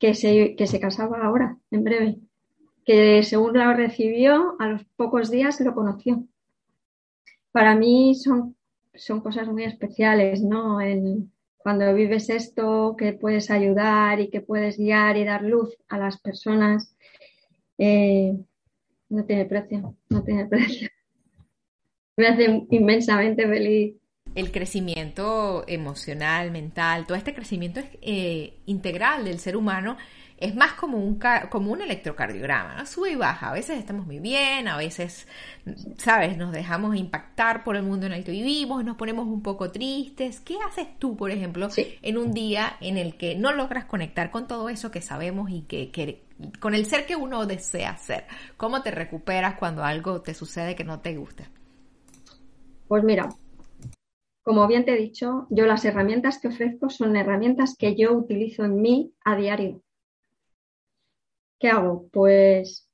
que 0.00 0.14
se, 0.14 0.56
que 0.56 0.66
se 0.66 0.80
casaba 0.80 1.22
ahora, 1.22 1.58
en 1.70 1.84
breve. 1.84 2.18
Que 2.84 3.22
según 3.22 3.56
la 3.56 3.72
recibió, 3.72 4.56
a 4.58 4.66
los 4.66 4.84
pocos 4.96 5.30
días 5.30 5.60
lo 5.60 5.76
conoció 5.76 6.26
para 7.52 7.74
mí 7.74 8.14
son, 8.14 8.56
son 8.94 9.20
cosas 9.20 9.48
muy 9.48 9.64
especiales, 9.64 10.42
¿no? 10.42 10.78
cuando 11.58 11.92
vives 11.92 12.30
esto, 12.30 12.94
que 12.96 13.12
puedes 13.12 13.50
ayudar 13.50 14.18
y 14.20 14.30
que 14.30 14.40
puedes 14.40 14.78
guiar 14.78 15.16
y 15.18 15.24
dar 15.24 15.42
luz 15.42 15.76
a 15.88 15.98
las 15.98 16.18
personas, 16.18 16.96
eh, 17.76 18.34
no 19.10 19.24
tiene 19.24 19.44
precio, 19.44 19.94
no 20.08 20.22
tiene 20.22 20.46
precio. 20.46 20.88
Me 22.16 22.28
hace 22.28 22.66
inmensamente 22.70 23.46
feliz. 23.46 23.96
El 24.34 24.52
crecimiento 24.52 25.64
emocional, 25.66 26.50
mental, 26.50 27.06
todo 27.06 27.18
este 27.18 27.34
crecimiento 27.34 27.80
eh, 28.00 28.54
integral 28.66 29.24
del 29.24 29.38
ser 29.38 29.56
humano 29.56 29.96
es 30.40 30.56
más 30.56 30.72
como 30.72 30.98
un, 30.98 31.20
como 31.50 31.70
un 31.70 31.82
electrocardiograma, 31.82 32.74
¿no? 32.74 32.86
Sube 32.86 33.10
y 33.10 33.14
baja. 33.14 33.50
A 33.50 33.52
veces 33.52 33.78
estamos 33.78 34.06
muy 34.06 34.20
bien, 34.20 34.68
a 34.68 34.76
veces, 34.78 35.28
¿sabes? 35.98 36.38
Nos 36.38 36.50
dejamos 36.52 36.96
impactar 36.96 37.62
por 37.62 37.76
el 37.76 37.82
mundo 37.82 38.06
en 38.06 38.12
el 38.12 38.24
que 38.24 38.32
vivimos, 38.32 38.82
nos 38.82 38.96
ponemos 38.96 39.26
un 39.26 39.42
poco 39.42 39.70
tristes. 39.70 40.40
¿Qué 40.40 40.56
haces 40.66 40.98
tú, 40.98 41.14
por 41.14 41.30
ejemplo, 41.30 41.68
en 41.76 42.16
un 42.16 42.32
día 42.32 42.76
en 42.80 42.96
el 42.96 43.16
que 43.16 43.34
no 43.34 43.52
logras 43.52 43.84
conectar 43.84 44.30
con 44.30 44.48
todo 44.48 44.70
eso 44.70 44.90
que 44.90 45.02
sabemos 45.02 45.50
y 45.50 45.60
que, 45.62 46.22
con 46.58 46.74
el 46.74 46.86
ser 46.86 47.04
que 47.04 47.16
uno 47.16 47.44
desea 47.44 47.98
ser? 47.98 48.24
¿Cómo 48.56 48.82
te 48.82 48.90
recuperas 48.90 49.56
cuando 49.58 49.84
algo 49.84 50.22
te 50.22 50.32
sucede 50.32 50.74
que 50.74 50.84
no 50.84 51.00
te 51.00 51.16
gusta? 51.16 51.44
Pues 52.88 53.04
mira, 53.04 53.28
como 54.42 54.66
bien 54.66 54.86
te 54.86 54.94
he 54.94 54.96
dicho, 54.96 55.46
yo 55.50 55.66
las 55.66 55.84
herramientas 55.84 56.38
que 56.38 56.48
ofrezco 56.48 56.88
son 56.88 57.14
herramientas 57.14 57.76
que 57.78 57.94
yo 57.94 58.12
utilizo 58.12 58.64
en 58.64 58.80
mí 58.80 59.12
a 59.22 59.36
diario. 59.36 59.82
¿Qué 61.60 61.68
hago? 61.68 62.08
Pues 62.10 62.88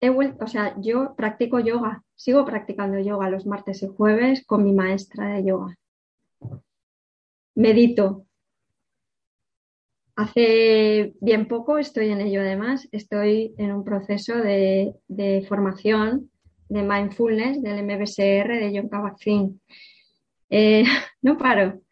he 0.00 0.10
vuelto, 0.10 0.44
o 0.44 0.48
sea, 0.48 0.76
yo 0.80 1.16
practico 1.16 1.58
yoga, 1.58 2.04
sigo 2.14 2.44
practicando 2.44 3.00
yoga 3.00 3.30
los 3.30 3.46
martes 3.46 3.82
y 3.82 3.88
jueves 3.88 4.44
con 4.46 4.62
mi 4.62 4.72
maestra 4.72 5.34
de 5.34 5.44
yoga. 5.44 5.76
Medito. 7.56 8.26
Hace 10.14 11.14
bien 11.20 11.46
poco 11.46 11.78
estoy 11.78 12.08
en 12.08 12.20
ello 12.22 12.40
además, 12.40 12.88
estoy 12.92 13.54
en 13.58 13.72
un 13.72 13.84
proceso 13.84 14.34
de, 14.36 14.94
formación 15.48 16.30
de 16.68 16.82
mindfulness 16.82 17.62
del 17.62 17.84
MBSR 17.84 18.58
de 18.58 18.72
John 18.74 18.88
Kabat-Zinn. 18.88 19.60
Eh, 20.48 20.84
no 21.22 21.36
paro, 21.36 21.82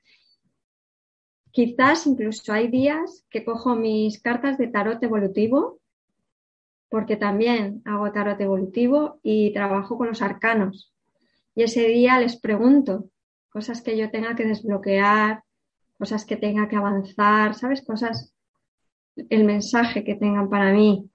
Quizás 1.54 2.08
incluso 2.08 2.52
hay 2.52 2.66
días 2.66 3.24
que 3.30 3.44
cojo 3.44 3.76
mis 3.76 4.20
cartas 4.20 4.58
de 4.58 4.66
tarot 4.66 5.00
evolutivo, 5.04 5.78
porque 6.88 7.14
también 7.14 7.80
hago 7.84 8.10
tarot 8.10 8.40
evolutivo 8.40 9.20
y 9.22 9.52
trabajo 9.52 9.96
con 9.96 10.08
los 10.08 10.20
arcanos. 10.20 10.92
Y 11.54 11.62
ese 11.62 11.86
día 11.86 12.18
les 12.18 12.40
pregunto 12.40 13.08
cosas 13.50 13.82
que 13.82 13.96
yo 13.96 14.10
tenga 14.10 14.34
que 14.34 14.44
desbloquear, 14.44 15.44
cosas 15.96 16.24
que 16.26 16.34
tenga 16.34 16.66
que 16.66 16.74
avanzar, 16.74 17.54
¿sabes? 17.54 17.82
Cosas, 17.82 18.34
el 19.14 19.44
mensaje 19.44 20.02
que 20.02 20.16
tengan 20.16 20.50
para 20.50 20.72
mí. 20.72 21.08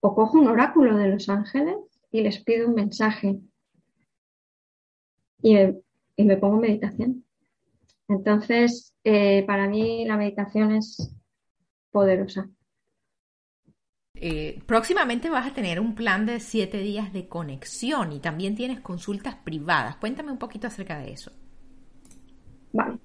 O 0.00 0.14
cojo 0.14 0.38
un 0.38 0.48
oráculo 0.48 0.96
de 0.96 1.08
los 1.08 1.28
ángeles 1.28 1.76
y 2.10 2.22
les 2.22 2.42
pido 2.42 2.68
un 2.68 2.74
mensaje. 2.74 3.38
Y 5.42 5.56
y 6.16 6.24
me 6.24 6.38
pongo 6.38 6.56
meditación. 6.56 7.25
Entonces, 8.08 8.94
eh, 9.04 9.44
para 9.46 9.68
mí 9.68 10.04
la 10.04 10.16
meditación 10.16 10.72
es 10.72 11.12
poderosa. 11.90 12.48
Eh, 14.18 14.62
próximamente 14.64 15.28
vas 15.28 15.46
a 15.46 15.54
tener 15.54 15.78
un 15.78 15.94
plan 15.94 16.24
de 16.24 16.40
siete 16.40 16.78
días 16.78 17.12
de 17.12 17.28
conexión 17.28 18.12
y 18.12 18.20
también 18.20 18.54
tienes 18.54 18.80
consultas 18.80 19.34
privadas. 19.36 19.96
Cuéntame 19.96 20.32
un 20.32 20.38
poquito 20.38 20.66
acerca 20.66 20.98
de 20.98 21.12
eso. 21.12 21.30
Vale. 22.72 22.98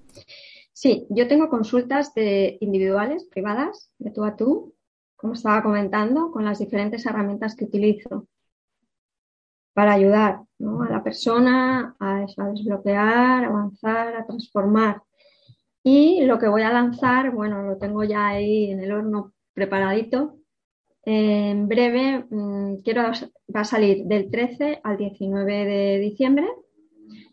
Sí, 0.72 1.06
yo 1.10 1.28
tengo 1.28 1.48
consultas 1.48 2.14
de 2.14 2.56
individuales, 2.60 3.24
privadas, 3.24 3.92
de 3.98 4.10
tú 4.10 4.24
a 4.24 4.36
tú, 4.36 4.74
como 5.16 5.34
estaba 5.34 5.62
comentando, 5.62 6.32
con 6.32 6.44
las 6.44 6.58
diferentes 6.58 7.04
herramientas 7.06 7.54
que 7.54 7.66
utilizo 7.66 8.26
para 9.74 9.94
ayudar 9.94 10.42
a 10.60 10.90
la 10.90 11.02
persona 11.02 11.96
a, 11.98 12.26
a 12.36 12.48
desbloquear, 12.50 13.44
avanzar, 13.44 14.16
a 14.16 14.26
transformar. 14.26 15.02
Y 15.82 16.24
lo 16.24 16.38
que 16.38 16.48
voy 16.48 16.62
a 16.62 16.72
lanzar, 16.72 17.32
bueno, 17.32 17.62
lo 17.62 17.76
tengo 17.78 18.04
ya 18.04 18.28
ahí 18.28 18.70
en 18.70 18.80
el 18.80 18.92
horno 18.92 19.32
preparadito. 19.52 20.38
En 21.04 21.66
breve, 21.66 22.24
mm, 22.30 22.76
quiero, 22.84 23.02
va 23.54 23.60
a 23.62 23.64
salir 23.64 24.04
del 24.04 24.30
13 24.30 24.80
al 24.84 24.96
19 24.96 25.64
de 25.64 25.98
diciembre. 25.98 26.46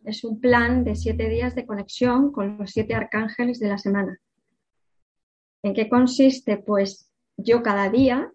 Es 0.04 0.24
un 0.24 0.40
plan 0.40 0.84
de 0.84 0.96
siete 0.96 1.30
días 1.30 1.54
de 1.54 1.68
conexión 1.68 2.32
con 2.32 2.58
los 2.58 2.72
siete 2.72 2.96
arcángeles 2.96 3.60
de 3.60 3.70
la 3.70 3.78
semana. 3.78 4.18
¿En 5.62 5.74
qué 5.74 5.88
consiste? 5.88 6.58
Pues 6.58 7.12
yo 7.38 7.62
cada 7.62 7.90
día 7.90 8.32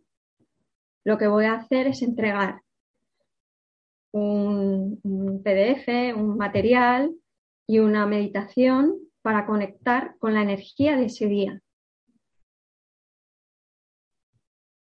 lo 1.05 1.19
que 1.19 1.27
voy 1.27 1.47
a 1.47 1.55
hacer 1.55 1.89
es 1.89 2.03
entregar 2.03 2.63
un, 4.15 5.43
PDF, 5.43 6.15
un 6.17 6.37
material 6.37 7.13
y 7.67 7.81
una 7.81 8.07
meditación 8.07 8.97
para 9.23 9.45
conectar 9.45 10.17
con 10.19 10.35
la 10.35 10.43
energía 10.43 10.97
de 10.97 11.07
ese 11.07 11.27
día. 11.27 11.61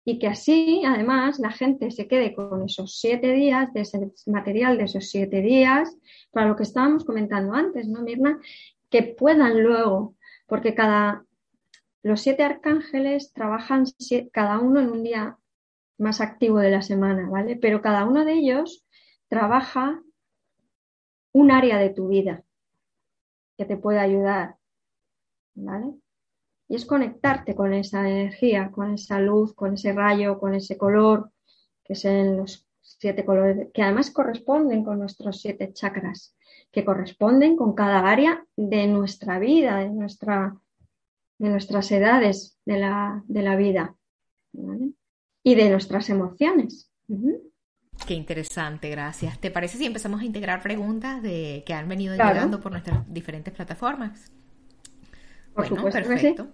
Y 0.08 0.20
que 0.20 0.28
así, 0.28 0.84
además, 0.86 1.40
la 1.40 1.50
gente 1.50 1.90
se 1.90 2.08
quede 2.08 2.36
con 2.36 2.64
esos 2.64 3.00
siete 3.00 3.32
días, 3.32 3.74
de 3.74 3.82
ese 3.82 4.12
material 4.28 4.78
de 4.78 4.84
esos 4.84 5.10
siete 5.10 5.42
días, 5.42 5.98
para 6.32 6.48
lo 6.48 6.56
que 6.56 6.64
estábamos 6.64 7.04
comentando 7.04 7.54
antes, 7.54 7.88
¿no, 7.88 8.04
Mirna? 8.04 8.40
Que 8.92 9.02
puedan 9.02 9.64
luego, 9.64 10.16
porque 10.46 10.76
cada, 10.76 11.26
los 12.04 12.22
siete 12.22 12.44
arcángeles 12.44 13.34
trabajan 13.34 13.86
cada 14.32 14.60
uno 14.60 14.80
en 14.80 14.92
un 14.92 15.02
día 15.02 15.38
más 15.98 16.22
activo 16.22 16.60
de 16.60 16.70
la 16.70 16.84
semana, 16.84 17.28
¿vale? 17.28 17.56
Pero 17.56 17.82
cada 17.82 18.06
uno 18.06 18.24
de 18.26 18.34
ellos 18.34 18.85
trabaja 19.28 20.02
un 21.34 21.52
área 21.52 21.78
de 21.78 21.90
tu 21.90 22.08
vida 22.08 22.44
que 23.58 23.66
te 23.66 23.78
puede 23.78 24.00
ayudar, 24.00 24.58
¿vale? 25.56 25.94
Y 26.68 26.76
es 26.76 26.86
conectarte 26.86 27.56
con 27.56 27.74
esa 27.74 28.10
energía, 28.10 28.72
con 28.72 28.94
esa 28.94 29.20
luz, 29.20 29.54
con 29.54 29.76
ese 29.76 29.94
rayo, 29.94 30.40
con 30.40 30.56
ese 30.56 30.78
color, 30.78 31.32
que 31.84 31.96
son 31.96 32.38
los 32.38 32.68
siete 32.82 33.26
colores, 33.26 33.68
que 33.74 33.82
además 33.82 34.12
corresponden 34.12 34.84
con 34.84 35.00
nuestros 35.00 35.42
siete 35.42 35.74
chakras, 35.74 36.36
que 36.72 36.84
corresponden 36.84 37.56
con 37.56 37.74
cada 37.74 38.10
área 38.10 38.46
de 38.56 38.88
nuestra 38.88 39.40
vida, 39.40 39.78
de, 39.78 39.90
nuestra, 39.90 40.56
de 41.38 41.50
nuestras 41.50 41.92
edades 41.92 42.58
de 42.66 42.80
la, 42.80 43.24
de 43.28 43.42
la 43.42 43.56
vida. 43.56 43.96
y 45.44 45.54
de 45.56 45.70
nuestras 45.70 46.10
emociones. 46.10 46.90
Qué 48.08 48.14
interesante, 48.14 48.90
gracias. 48.90 49.40
¿Te 49.40 49.50
parece 49.50 49.78
si 49.78 49.86
empezamos 49.86 50.22
a 50.22 50.26
integrar 50.26 50.62
preguntas 50.62 51.22
de 51.22 51.64
que 51.66 51.74
han 51.74 51.88
venido 51.88 52.14
llegando 52.14 52.60
por 52.60 52.72
nuestras 52.72 53.02
diferentes 53.12 53.54
plataformas? 53.54 54.32
Por 55.54 55.70
bueno, 55.70 55.90
perfecto. 55.90 56.48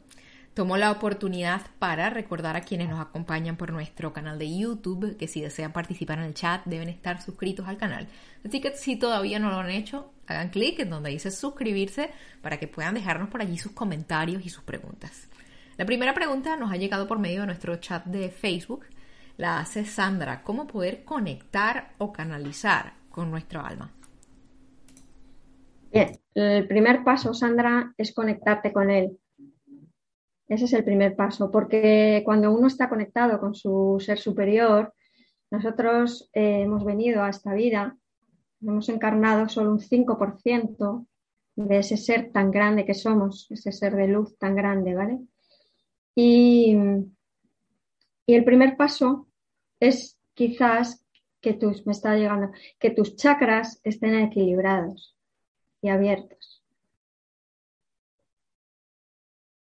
Tomo 0.54 0.76
la 0.76 0.92
oportunidad 0.92 1.62
para 1.80 2.10
recordar 2.10 2.58
a 2.58 2.62
quienes 2.62 2.90
nos 2.90 3.00
acompañan 3.00 3.56
por 3.56 3.72
nuestro 3.72 4.12
canal 4.12 4.38
de 4.38 4.58
YouTube 4.58 5.16
que 5.16 5.28
si 5.28 5.42
desean 5.42 5.72
participar 5.72 6.20
en 6.20 6.26
el 6.26 6.34
chat 6.34 6.66
deben 6.66 6.90
estar 6.90 7.22
suscritos 7.22 7.68
al 7.68 7.78
canal. 7.78 8.08
Así 8.46 8.60
que 8.60 8.76
si 8.76 8.98
todavía 8.98 9.40
no 9.40 9.50
lo 9.50 9.60
han 9.60 9.70
hecho, 9.70 10.12
hagan 10.28 10.50
clic 10.50 10.80
en 10.80 10.90
donde 10.90 11.10
dice 11.10 11.32
suscribirse 11.32 12.12
para 12.42 12.58
que 12.58 12.68
puedan 12.68 12.96
dejarnos 12.96 13.30
por 13.30 13.42
allí 13.42 13.58
sus 13.58 13.72
comentarios 13.72 14.46
y 14.46 14.50
sus 14.50 14.64
preguntas. 14.64 15.30
La 15.78 15.86
primera 15.86 16.14
pregunta 16.14 16.58
nos 16.58 16.70
ha 16.72 16.76
llegado 16.76 17.08
por 17.08 17.18
medio 17.18 17.42
de 17.42 17.48
nuestro 17.48 17.78
chat 17.78 18.06
de 18.06 18.30
Facebook. 18.30 18.86
La 19.42 19.58
hace 19.58 19.86
Sandra. 19.86 20.44
¿Cómo 20.44 20.68
poder 20.68 21.04
conectar 21.04 21.96
o 21.98 22.14
canalizar 22.14 22.94
con 23.10 23.32
nuestro 23.32 23.60
alma? 23.60 23.92
Bien, 25.92 26.12
el 26.36 26.68
primer 26.68 27.04
paso, 27.04 27.34
Sandra, 27.34 27.92
es 27.98 28.14
conectarte 28.14 28.72
con 28.72 28.92
él. 28.92 29.18
Ese 30.48 30.66
es 30.66 30.74
el 30.74 30.84
primer 30.84 31.16
paso, 31.16 31.50
porque 31.50 32.22
cuando 32.24 32.52
uno 32.54 32.68
está 32.68 32.88
conectado 32.88 33.40
con 33.40 33.56
su 33.56 33.98
ser 34.00 34.20
superior, 34.20 34.94
nosotros 35.50 36.30
eh, 36.34 36.62
hemos 36.62 36.86
venido 36.86 37.24
a 37.24 37.30
esta 37.30 37.56
vida, 37.56 37.98
hemos 38.62 38.90
encarnado 38.90 39.50
solo 39.50 39.72
un 39.72 39.80
5% 39.80 41.08
de 41.56 41.78
ese 41.80 41.98
ser 41.98 42.32
tan 42.32 42.52
grande 42.52 42.86
que 42.86 42.94
somos, 42.94 43.48
ese 43.50 43.72
ser 43.72 43.96
de 43.96 44.08
luz 44.08 44.38
tan 44.38 44.56
grande, 44.56 44.94
¿vale? 44.94 45.20
Y, 46.14 46.78
y 48.28 48.36
el 48.36 48.44
primer 48.46 48.78
paso 48.78 49.30
es 49.82 50.18
quizás 50.34 51.04
que 51.42 51.54
tus, 51.54 51.86
me 51.86 51.92
está 51.92 52.16
llegando, 52.16 52.52
que 52.80 52.92
tus 52.92 53.18
chakras 53.18 53.82
estén 53.84 54.16
equilibrados 54.16 55.18
y 55.82 55.90
abiertos. 55.90 56.64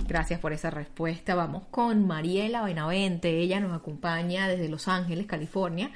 Gracias 0.08 0.40
por 0.40 0.54
esa 0.54 0.72
respuesta. 0.72 1.36
Vamos 1.36 1.68
con 1.70 2.08
Mariela 2.08 2.64
Benavente. 2.64 3.40
Ella 3.40 3.60
nos 3.60 3.78
acompaña 3.78 4.48
desde 4.48 4.70
Los 4.70 4.88
Ángeles, 4.88 5.28
California. 5.28 5.92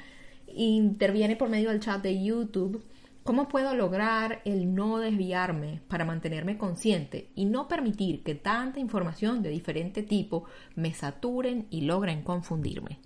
Interviene 0.46 1.34
por 1.34 1.48
medio 1.48 1.70
del 1.70 1.80
chat 1.80 2.02
de 2.02 2.22
YouTube. 2.22 2.84
¿Cómo 3.24 3.48
puedo 3.48 3.74
lograr 3.74 4.42
el 4.44 4.74
no 4.74 4.98
desviarme 4.98 5.80
para 5.88 6.04
mantenerme 6.04 6.58
consciente 6.58 7.30
y 7.34 7.46
no 7.46 7.68
permitir 7.68 8.22
que 8.22 8.34
tanta 8.34 8.80
información 8.80 9.42
de 9.42 9.50
diferente 9.50 10.02
tipo 10.02 10.44
me 10.74 10.92
saturen 10.92 11.66
y 11.70 11.82
logren 11.82 12.22
confundirme? 12.22 12.98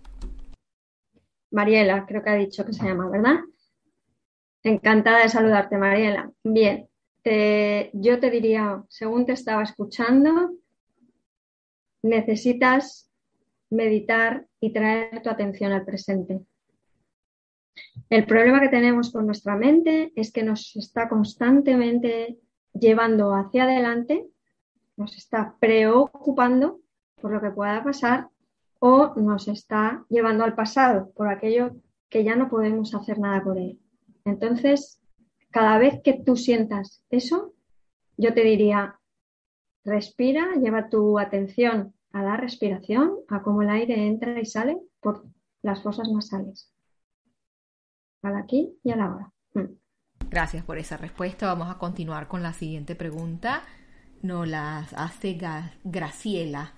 Mariela, 1.57 2.05
creo 2.05 2.23
que 2.23 2.29
ha 2.29 2.35
dicho 2.35 2.67
que 2.67 2.75
se 2.75 2.85
llama, 2.85 3.09
¿verdad? 3.09 3.37
Encantada 4.63 5.23
de 5.23 5.31
saludarte, 5.31 5.79
Mariela. 5.79 6.31
Bien, 6.45 6.87
yo 7.95 8.21
te 8.21 8.31
diría, 8.31 8.85
según 8.91 9.25
te 9.25 9.33
estaba 9.33 9.63
escuchando, 9.63 10.53
necesitas 12.03 13.11
meditar 13.71 14.47
y 14.61 14.71
traer 14.75 15.23
tu 15.23 15.31
atención 15.31 15.73
al 15.73 15.87
presente. 15.87 16.41
El 18.11 18.27
problema 18.27 18.61
que 18.61 18.69
tenemos 18.69 19.11
con 19.11 19.25
nuestra 19.25 19.57
mente 19.57 20.13
es 20.15 20.31
que 20.31 20.43
nos 20.43 20.77
está 20.77 21.09
constantemente 21.09 22.39
llevando 22.75 23.35
hacia 23.35 23.65
adelante, 23.65 24.27
nos 24.99 25.17
está 25.17 25.57
preocupando 25.59 26.81
por 27.19 27.33
lo 27.33 27.41
que 27.41 27.51
pueda 27.51 27.83
pasar 27.83 28.29
o 28.79 29.15
nos 29.17 29.49
está 29.49 30.05
llevando 30.09 30.45
al 30.45 30.55
pasado 30.55 31.13
por 31.17 31.29
aquello 31.29 31.77
que 32.09 32.25
ya 32.25 32.37
no 32.37 32.49
podemos 32.49 32.95
hacer 32.95 33.19
nada 33.19 33.43
por 33.43 33.59
él. 33.59 33.81
Entonces, 34.25 35.01
cada 35.51 35.79
vez 35.79 36.01
que 36.03 36.15
tú 36.15 36.37
sientas 36.37 37.03
eso, 37.11 37.55
yo 38.17 38.35
te 38.35 38.43
diría, 38.43 38.99
respira, 39.85 40.55
lleva 40.57 40.89
tu 40.89 41.19
atención 41.19 41.95
a 42.13 42.23
la 42.23 42.37
respiración, 42.37 43.13
a 43.29 43.43
cómo 43.43 43.63
el 43.63 43.71
aire 43.71 44.07
entra 44.07 44.41
y 44.41 44.47
sale 44.47 44.79
por 45.01 45.25
las 45.63 45.83
fosas 45.83 46.09
nasales. 46.09 46.73
Al 48.23 48.37
aquí 48.37 48.79
y 48.83 48.91
a 48.91 48.97
la 48.97 49.15
hora. 49.15 49.33
Mm. 49.55 49.75
Gracias 50.31 50.65
por 50.65 50.79
esa 50.79 50.97
respuesta. 50.97 51.47
Vamos 51.47 51.69
a 51.71 51.79
continuar 51.79 52.27
con 52.29 52.43
la 52.43 52.53
siguiente 52.53 52.95
pregunta. 52.97 53.63
Nos 54.23 54.49
la 54.49 54.79
hace 54.79 55.39
Graciela. 55.85 56.75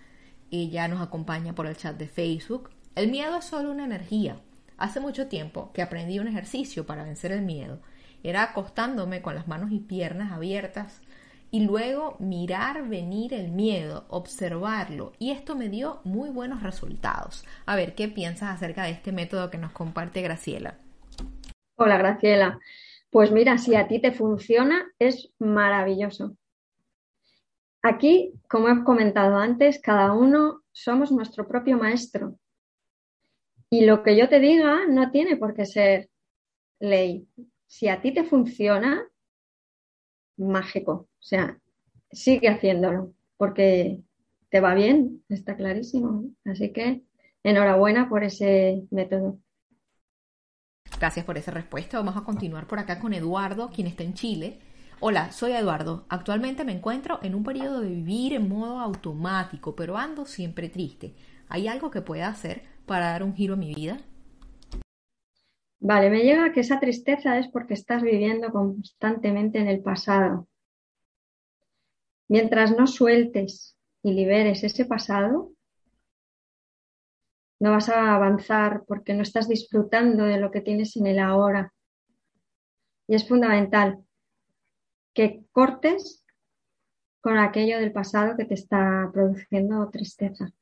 Ella 0.51 0.89
nos 0.89 1.01
acompaña 1.01 1.55
por 1.55 1.67
el 1.67 1.77
chat 1.77 1.97
de 1.97 2.09
Facebook. 2.09 2.71
El 2.95 3.11
miedo 3.11 3.37
es 3.37 3.45
solo 3.45 3.71
una 3.71 3.85
energía. 3.85 4.41
Hace 4.77 5.01
mucho 5.01 5.29
tiempo 5.29 5.73
que 5.73 5.83
aprendí 5.83 6.19
un 6.19 6.29
ejercicio 6.29 6.87
para 6.87 7.05
vencer 7.05 7.33
el 7.33 7.43
miedo. 7.43 7.81
Era 8.23 8.43
acostándome 8.43 9.23
con 9.23 9.35
las 9.35 9.47
manos 9.47 9.71
y 9.73 9.81
piernas 9.81 10.33
abiertas 10.33 11.03
y 11.51 11.61
luego 11.65 12.17
mirar 12.19 12.89
venir 12.89 13.33
el 13.33 13.51
miedo, 13.51 14.05
observarlo 14.09 15.13
y 15.19 15.31
esto 15.31 15.57
me 15.57 15.69
dio 15.69 16.01
muy 16.05 16.31
buenos 16.31 16.63
resultados. 16.63 17.45
A 17.67 17.77
ver, 17.77 17.95
¿qué 17.95 18.09
piensas 18.09 18.55
acerca 18.55 18.85
de 18.85 18.91
este 18.91 19.13
método 19.13 19.51
que 19.51 19.59
nos 19.59 19.73
comparte 19.73 20.23
Graciela? 20.23 20.79
Hola 21.77 21.97
Graciela, 21.97 22.59
pues 23.11 23.31
mira, 23.31 23.57
si 23.59 23.75
a 23.77 23.87
ti 23.87 24.01
te 24.01 24.13
funciona 24.13 24.87
es 24.99 25.31
maravilloso. 25.39 26.37
Aquí, 27.83 28.33
como 28.49 28.69
he 28.69 28.85
comentado 28.85 29.37
antes, 29.37 29.81
cada 29.81 30.13
uno 30.13 30.63
somos 30.73 31.13
nuestro 31.13 31.47
propio 31.47 31.79
maestro. 31.79 32.39
Y 33.71 33.85
lo 33.85 34.03
que 34.03 34.17
yo 34.17 34.29
te 34.29 34.41
diga 34.41 34.87
no 34.89 35.11
tiene 35.11 35.37
por 35.37 35.55
qué 35.55 35.67
ser 35.67 36.11
ley. 36.81 37.29
Si 37.67 37.89
a 37.89 38.01
ti 38.01 38.13
te 38.13 38.25
funciona, 38.25 39.07
mágico. 40.37 40.93
O 40.93 41.23
sea, 41.23 41.59
sigue 42.11 42.49
haciéndolo 42.49 43.13
porque 43.37 44.01
te 44.49 44.61
va 44.61 44.75
bien, 44.75 45.23
está 45.29 45.57
clarísimo. 45.57 46.25
Así 46.45 46.73
que 46.73 47.03
enhorabuena 47.43 48.09
por 48.09 48.25
ese 48.25 48.87
método. 48.91 49.39
Gracias 50.99 51.25
por 51.25 51.39
esa 51.39 51.53
respuesta. 51.53 51.99
Vamos 51.99 52.17
a 52.17 52.25
continuar 52.25 52.67
por 52.67 52.79
acá 52.79 52.99
con 52.99 53.15
Eduardo, 53.15 53.71
quien 53.71 53.87
está 53.87 54.03
en 54.03 54.15
Chile. 54.15 54.59
Hola, 55.01 55.31
soy 55.31 55.53
Eduardo. 55.53 56.07
Actualmente 56.09 56.65
me 56.65 56.73
encuentro 56.73 57.21
en 57.23 57.37
un 57.37 57.45
periodo 57.45 57.83
de 57.83 57.89
vivir 57.89 58.33
en 58.33 58.49
modo 58.49 58.81
automático, 58.81 59.77
pero 59.77 59.97
ando 59.97 60.27
siempre 60.27 60.69
triste. 60.69 61.15
¿Hay 61.49 61.69
algo 61.69 61.93
que 61.93 62.03
pueda 62.03 62.27
hacer 62.27 62.63
para 62.85 63.13
dar 63.13 63.23
un 63.23 63.33
giro 63.33 63.55
a 63.55 63.57
mi 63.57 63.73
vida? 63.73 63.99
Vale, 65.79 66.11
me 66.11 66.25
llega 66.25 66.51
que 66.51 66.61
esa 66.61 66.81
tristeza 66.81 67.39
es 67.39 67.47
porque 67.47 67.75
estás 67.75 68.03
viviendo 68.03 68.51
constantemente 68.51 69.61
en 69.61 69.69
el 69.69 69.83
pasado. 69.83 70.49
Mientras 72.27 72.77
no 72.77 72.89
sueltes 72.89 73.77
y 74.03 74.15
liberes 74.15 74.65
ese 74.65 74.85
pasado, 74.85 75.53
no 77.61 77.71
vas 77.71 77.89
a 77.89 78.17
avanzar 78.17 78.83
porque 78.89 79.15
no 79.15 79.23
estás 79.23 79.49
disfrutando 79.49 80.25
de 80.25 80.41
lo 80.41 80.51
que 80.51 80.61
tienes 80.61 80.97
en 80.97 81.07
el 81.07 81.21
ahora. 81.21 81.73
Y 83.07 83.15
es 83.15 83.29
fundamental 83.29 84.05
que 85.19 85.43
cortes 85.51 86.25
con 87.21 87.39
aquello 87.39 87.81
del 87.81 87.91
pasado 87.91 88.37
que 88.37 88.45
te 88.45 88.55
está 88.55 89.11
produciendo 89.13 89.91
tristeza, 89.91 90.53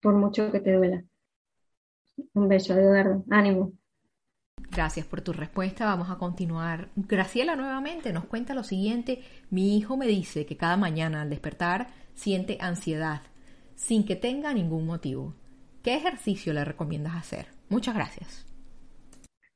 por 0.00 0.14
mucho 0.14 0.50
que 0.50 0.60
te 0.60 0.72
duela. 0.72 1.04
Un 2.32 2.48
beso, 2.48 2.72
Eduardo. 2.72 3.26
Ánimo. 3.28 3.72
Gracias 4.70 5.04
por 5.04 5.20
tu 5.20 5.34
respuesta. 5.34 5.84
Vamos 5.84 6.08
a 6.08 6.16
continuar. 6.16 6.88
Graciela 6.96 7.56
nuevamente 7.56 8.10
nos 8.14 8.24
cuenta 8.24 8.54
lo 8.54 8.64
siguiente. 8.64 9.20
Mi 9.50 9.76
hijo 9.76 9.98
me 9.98 10.06
dice 10.06 10.46
que 10.46 10.56
cada 10.56 10.78
mañana 10.78 11.20
al 11.20 11.28
despertar 11.28 11.88
siente 12.14 12.56
ansiedad 12.58 13.20
sin 13.74 14.06
que 14.06 14.16
tenga 14.16 14.54
ningún 14.54 14.86
motivo. 14.86 15.34
¿Qué 15.82 15.94
ejercicio 15.94 16.54
le 16.54 16.64
recomiendas 16.64 17.16
hacer? 17.16 17.48
Muchas 17.68 17.94
gracias. 17.94 18.46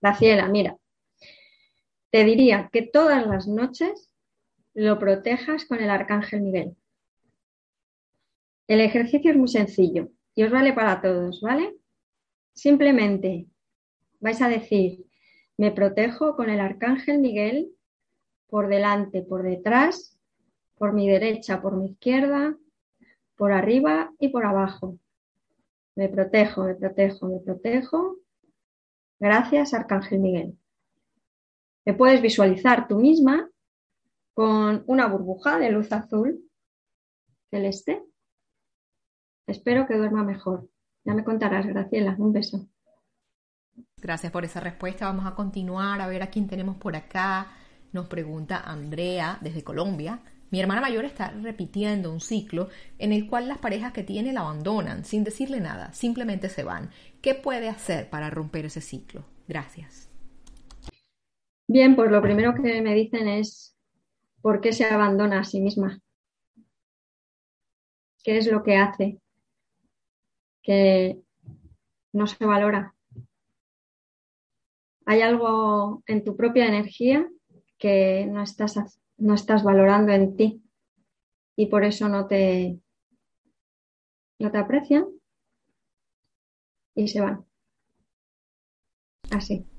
Graciela, 0.02 0.48
mira, 0.48 0.76
te 2.10 2.24
diría 2.24 2.68
que 2.70 2.82
todas 2.82 3.26
las 3.26 3.48
noches 3.48 4.09
lo 4.74 4.98
protejas 4.98 5.64
con 5.64 5.80
el 5.80 5.90
arcángel 5.90 6.42
Miguel. 6.42 6.76
El 8.68 8.80
ejercicio 8.80 9.30
es 9.32 9.36
muy 9.36 9.48
sencillo 9.48 10.10
y 10.34 10.44
os 10.44 10.50
vale 10.50 10.72
para 10.72 11.00
todos, 11.00 11.40
¿vale? 11.40 11.74
Simplemente 12.54 13.46
vais 14.20 14.40
a 14.42 14.48
decir, 14.48 15.06
me 15.56 15.72
protejo 15.72 16.36
con 16.36 16.50
el 16.50 16.60
arcángel 16.60 17.18
Miguel 17.18 17.72
por 18.48 18.68
delante, 18.68 19.22
por 19.22 19.42
detrás, 19.42 20.18
por 20.76 20.92
mi 20.92 21.08
derecha, 21.08 21.60
por 21.60 21.76
mi 21.76 21.90
izquierda, 21.90 22.56
por 23.36 23.52
arriba 23.52 24.12
y 24.18 24.28
por 24.28 24.46
abajo. 24.46 24.98
Me 25.94 26.08
protejo, 26.08 26.64
me 26.64 26.74
protejo, 26.74 27.28
me 27.28 27.40
protejo. 27.40 28.16
Gracias, 29.18 29.74
Arcángel 29.74 30.20
Miguel. 30.20 30.58
Te 31.84 31.92
puedes 31.92 32.22
visualizar 32.22 32.88
tú 32.88 32.98
misma 32.98 33.49
con 34.34 34.84
una 34.86 35.06
burbuja 35.06 35.58
de 35.58 35.70
luz 35.70 35.92
azul 35.92 36.50
celeste. 37.50 38.02
Espero 39.46 39.86
que 39.86 39.96
duerma 39.96 40.24
mejor. 40.24 40.68
Ya 41.04 41.14
me 41.14 41.24
contarás, 41.24 41.66
Graciela. 41.66 42.14
Un 42.18 42.32
beso. 42.32 42.68
Gracias 43.96 44.32
por 44.32 44.44
esa 44.44 44.60
respuesta. 44.60 45.06
Vamos 45.06 45.26
a 45.26 45.34
continuar 45.34 46.00
a 46.00 46.06
ver 46.06 46.22
a 46.22 46.28
quién 46.28 46.46
tenemos 46.46 46.76
por 46.76 46.96
acá. 46.96 47.48
Nos 47.92 48.08
pregunta 48.08 48.60
Andrea 48.60 49.38
desde 49.40 49.64
Colombia. 49.64 50.20
Mi 50.50 50.60
hermana 50.60 50.80
mayor 50.80 51.04
está 51.04 51.30
repitiendo 51.30 52.12
un 52.12 52.20
ciclo 52.20 52.68
en 52.98 53.12
el 53.12 53.28
cual 53.28 53.48
las 53.48 53.58
parejas 53.58 53.92
que 53.92 54.02
tiene 54.02 54.32
la 54.32 54.40
abandonan 54.40 55.04
sin 55.04 55.22
decirle 55.22 55.60
nada, 55.60 55.92
simplemente 55.92 56.48
se 56.48 56.64
van. 56.64 56.90
¿Qué 57.20 57.34
puede 57.34 57.68
hacer 57.68 58.10
para 58.10 58.30
romper 58.30 58.66
ese 58.66 58.80
ciclo? 58.80 59.24
Gracias. 59.46 60.08
Bien, 61.68 61.94
pues 61.94 62.10
lo 62.10 62.20
primero 62.20 62.52
que 62.54 62.82
me 62.82 62.94
dicen 62.94 63.28
es 63.28 63.76
por 64.42 64.60
qué 64.60 64.72
se 64.72 64.84
abandona 64.84 65.40
a 65.40 65.44
sí 65.44 65.60
misma. 65.60 66.00
¿Qué 68.22 68.38
es 68.38 68.46
lo 68.46 68.62
que 68.62 68.76
hace 68.76 69.18
que 70.62 71.20
no 72.12 72.26
se 72.26 72.44
valora? 72.44 72.94
Hay 75.06 75.22
algo 75.22 76.02
en 76.06 76.24
tu 76.24 76.36
propia 76.36 76.66
energía 76.66 77.28
que 77.78 78.26
no 78.26 78.42
estás, 78.42 79.00
no 79.16 79.34
estás 79.34 79.64
valorando 79.64 80.12
en 80.12 80.36
ti 80.36 80.62
y 81.56 81.66
por 81.66 81.84
eso 81.84 82.08
no 82.08 82.26
te, 82.26 82.78
no 84.38 84.50
te 84.50 84.58
aprecian 84.58 85.06
y 86.94 87.08
se 87.08 87.20
van. 87.20 87.44
Así. 89.30 89.69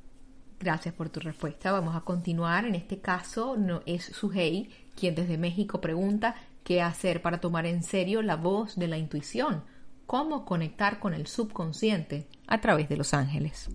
Gracias 0.62 0.94
por 0.94 1.10
tu 1.10 1.20
respuesta. 1.20 1.72
Vamos 1.72 1.96
a 1.96 2.02
continuar. 2.02 2.66
En 2.66 2.76
este 2.76 3.02
caso 3.02 3.58
no 3.58 3.82
es 3.88 4.06
Suhei 4.06 4.70
quien 4.96 5.16
desde 5.16 5.40
México 5.40 5.82
pregunta 5.82 6.36
qué 6.64 6.84
hacer 6.84 7.24
para 7.24 7.40
tomar 7.40 7.66
en 7.66 7.82
serio 7.82 8.22
la 8.22 8.36
voz 8.36 8.76
de 8.76 8.88
la 8.88 9.00
intuición, 9.00 9.64
cómo 10.06 10.46
conectar 10.46 11.00
con 11.00 11.16
el 11.16 11.26
subconsciente 11.26 12.28
a 12.46 12.62
través 12.62 12.90
de 12.90 12.98
los 12.98 13.16
ángeles. 13.16 13.70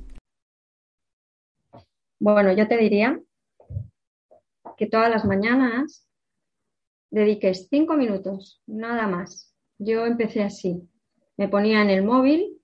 Bueno, 2.20 2.52
yo 2.52 2.68
te 2.68 2.76
diría 2.76 3.20
que 4.76 4.86
todas 4.86 5.10
las 5.10 5.24
mañanas 5.24 6.06
dediques 7.10 7.66
cinco 7.68 7.96
minutos, 7.96 8.62
nada 8.66 9.08
más. 9.08 9.52
Yo 9.78 10.06
empecé 10.06 10.44
así. 10.44 10.88
Me 11.36 11.48
ponía 11.48 11.82
en 11.82 11.90
el 11.90 12.04
móvil 12.04 12.55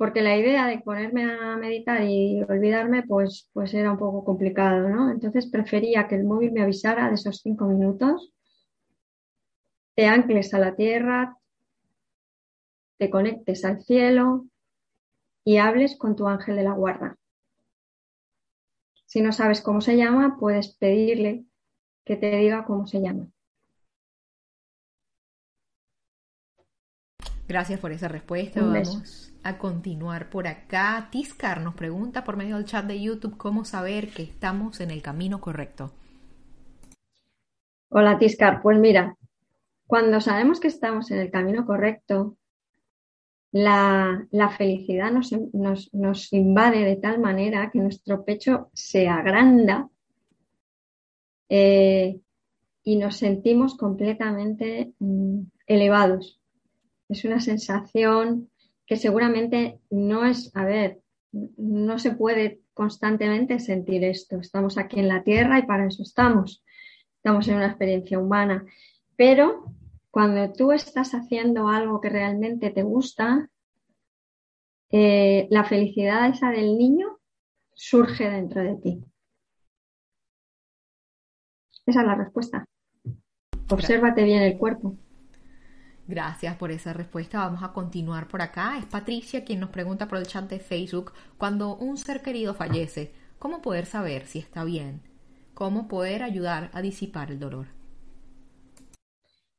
porque 0.00 0.22
la 0.22 0.34
idea 0.34 0.66
de 0.66 0.78
ponerme 0.78 1.30
a 1.30 1.58
meditar 1.58 2.02
y 2.04 2.42
olvidarme 2.44 3.02
pues, 3.02 3.50
pues 3.52 3.74
era 3.74 3.92
un 3.92 3.98
poco 3.98 4.24
complicado, 4.24 4.88
¿no? 4.88 5.10
Entonces 5.10 5.46
prefería 5.46 6.08
que 6.08 6.14
el 6.14 6.24
móvil 6.24 6.52
me 6.52 6.62
avisara 6.62 7.08
de 7.08 7.16
esos 7.16 7.42
cinco 7.42 7.66
minutos, 7.66 8.32
te 9.94 10.06
ancles 10.06 10.54
a 10.54 10.58
la 10.58 10.74
tierra, 10.74 11.36
te 12.96 13.10
conectes 13.10 13.62
al 13.66 13.82
cielo 13.82 14.46
y 15.44 15.58
hables 15.58 15.98
con 15.98 16.16
tu 16.16 16.26
ángel 16.28 16.56
de 16.56 16.62
la 16.62 16.72
guarda. 16.72 17.18
Si 19.04 19.20
no 19.20 19.32
sabes 19.32 19.60
cómo 19.60 19.82
se 19.82 19.98
llama, 19.98 20.38
puedes 20.40 20.78
pedirle 20.78 21.44
que 22.06 22.16
te 22.16 22.34
diga 22.38 22.64
cómo 22.64 22.86
se 22.86 23.02
llama. 23.02 23.28
Gracias 27.46 27.78
por 27.78 27.92
esa 27.92 28.08
respuesta. 28.08 28.62
Vamos 28.62 29.29
a 29.42 29.58
continuar 29.58 30.30
por 30.30 30.46
acá. 30.46 31.08
Tiscar 31.10 31.60
nos 31.60 31.74
pregunta 31.74 32.24
por 32.24 32.36
medio 32.36 32.56
del 32.56 32.66
chat 32.66 32.84
de 32.84 33.00
YouTube 33.00 33.36
cómo 33.36 33.64
saber 33.64 34.08
que 34.08 34.22
estamos 34.22 34.80
en 34.80 34.90
el 34.90 35.02
camino 35.02 35.40
correcto. 35.40 35.92
Hola 37.88 38.18
Tiscar, 38.18 38.62
pues 38.62 38.78
mira, 38.78 39.16
cuando 39.86 40.20
sabemos 40.20 40.60
que 40.60 40.68
estamos 40.68 41.10
en 41.10 41.18
el 41.18 41.30
camino 41.30 41.66
correcto, 41.66 42.36
la, 43.52 44.28
felicidad 44.56 45.10
nos, 45.10 46.32
invade 46.32 46.84
de 46.84 46.96
tal 46.96 47.18
manera 47.18 47.70
que 47.72 47.80
nuestro 47.80 48.24
pecho 48.24 48.70
se 48.72 49.08
agranda 49.08 49.88
eh, 51.48 52.20
y 52.84 52.96
nos 52.96 53.16
sentimos 53.16 53.76
completamente 53.76 54.92
mm, 55.00 55.40
elevados. 55.66 56.40
Es 57.08 57.24
una 57.24 57.40
sensación 57.40 58.49
que 58.90 58.96
seguramente 58.96 59.78
no 59.88 60.24
es, 60.24 60.50
a 60.56 60.64
ver, 60.64 61.00
no 61.30 62.00
se 62.00 62.10
puede 62.10 62.62
constantemente 62.74 63.60
sentir 63.60 64.02
esto. 64.02 64.40
Estamos 64.40 64.78
aquí 64.78 64.98
en 64.98 65.06
la 65.06 65.22
Tierra 65.22 65.60
y 65.60 65.62
para 65.62 65.86
eso 65.86 66.02
estamos. 66.02 66.64
Estamos 67.18 67.46
en 67.46 67.54
una 67.54 67.68
experiencia 67.68 68.18
humana. 68.18 68.64
Pero 69.14 69.72
cuando 70.10 70.52
tú 70.52 70.72
estás 70.72 71.14
haciendo 71.14 71.68
algo 71.68 72.00
que 72.00 72.08
realmente 72.08 72.70
te 72.70 72.82
gusta, 72.82 73.48
eh, 74.90 75.46
la 75.50 75.62
felicidad 75.62 76.28
esa 76.28 76.50
del 76.50 76.76
niño 76.76 77.20
surge 77.72 78.28
dentro 78.28 78.60
de 78.60 78.74
ti. 78.74 79.04
Esa 81.86 82.00
es 82.00 82.06
la 82.08 82.16
respuesta. 82.16 82.66
Obsérvate 83.68 84.24
bien 84.24 84.42
el 84.42 84.58
cuerpo. 84.58 84.96
Gracias 86.10 86.56
por 86.56 86.72
esa 86.72 86.92
respuesta. 86.92 87.38
Vamos 87.38 87.62
a 87.62 87.72
continuar 87.72 88.26
por 88.26 88.42
acá. 88.42 88.76
Es 88.76 88.84
Patricia 88.84 89.44
quien 89.44 89.60
nos 89.60 89.70
pregunta 89.70 90.08
por 90.08 90.18
el 90.18 90.26
chat 90.26 90.50
de 90.50 90.58
Facebook, 90.58 91.12
cuando 91.38 91.76
un 91.76 91.96
ser 91.96 92.20
querido 92.20 92.52
fallece, 92.52 93.12
¿cómo 93.38 93.62
poder 93.62 93.86
saber 93.86 94.26
si 94.26 94.40
está 94.40 94.64
bien? 94.64 95.02
¿Cómo 95.54 95.86
poder 95.86 96.24
ayudar 96.24 96.68
a 96.72 96.82
disipar 96.82 97.30
el 97.30 97.38
dolor? 97.38 97.68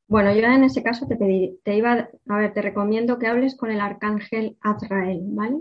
Bueno, 0.06 0.30
yo 0.34 0.42
en 0.42 0.64
ese 0.64 0.82
caso 0.82 1.06
te, 1.08 1.16
te 1.64 1.74
iba 1.74 2.10
a 2.28 2.36
ver, 2.36 2.52
te 2.52 2.60
recomiendo 2.60 3.18
que 3.18 3.28
hables 3.28 3.56
con 3.56 3.70
el 3.70 3.80
arcángel 3.80 4.58
Azrael, 4.60 5.22
¿vale? 5.28 5.56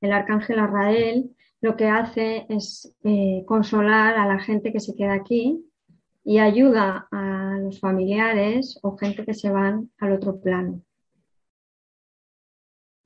El 0.00 0.12
arcángel 0.12 0.60
Azrael 0.60 1.34
lo 1.60 1.76
que 1.76 1.88
hace 1.88 2.46
es 2.48 2.94
eh, 3.02 3.42
consolar 3.48 4.14
a 4.16 4.28
la 4.28 4.38
gente 4.38 4.72
que 4.72 4.78
se 4.78 4.94
queda 4.94 5.14
aquí 5.14 5.67
y 6.28 6.40
ayuda 6.40 7.08
a 7.10 7.56
los 7.58 7.80
familiares 7.80 8.78
o 8.82 8.98
gente 8.98 9.24
que 9.24 9.32
se 9.32 9.48
van 9.48 9.90
al 9.98 10.12
otro 10.12 10.38
plano. 10.38 10.82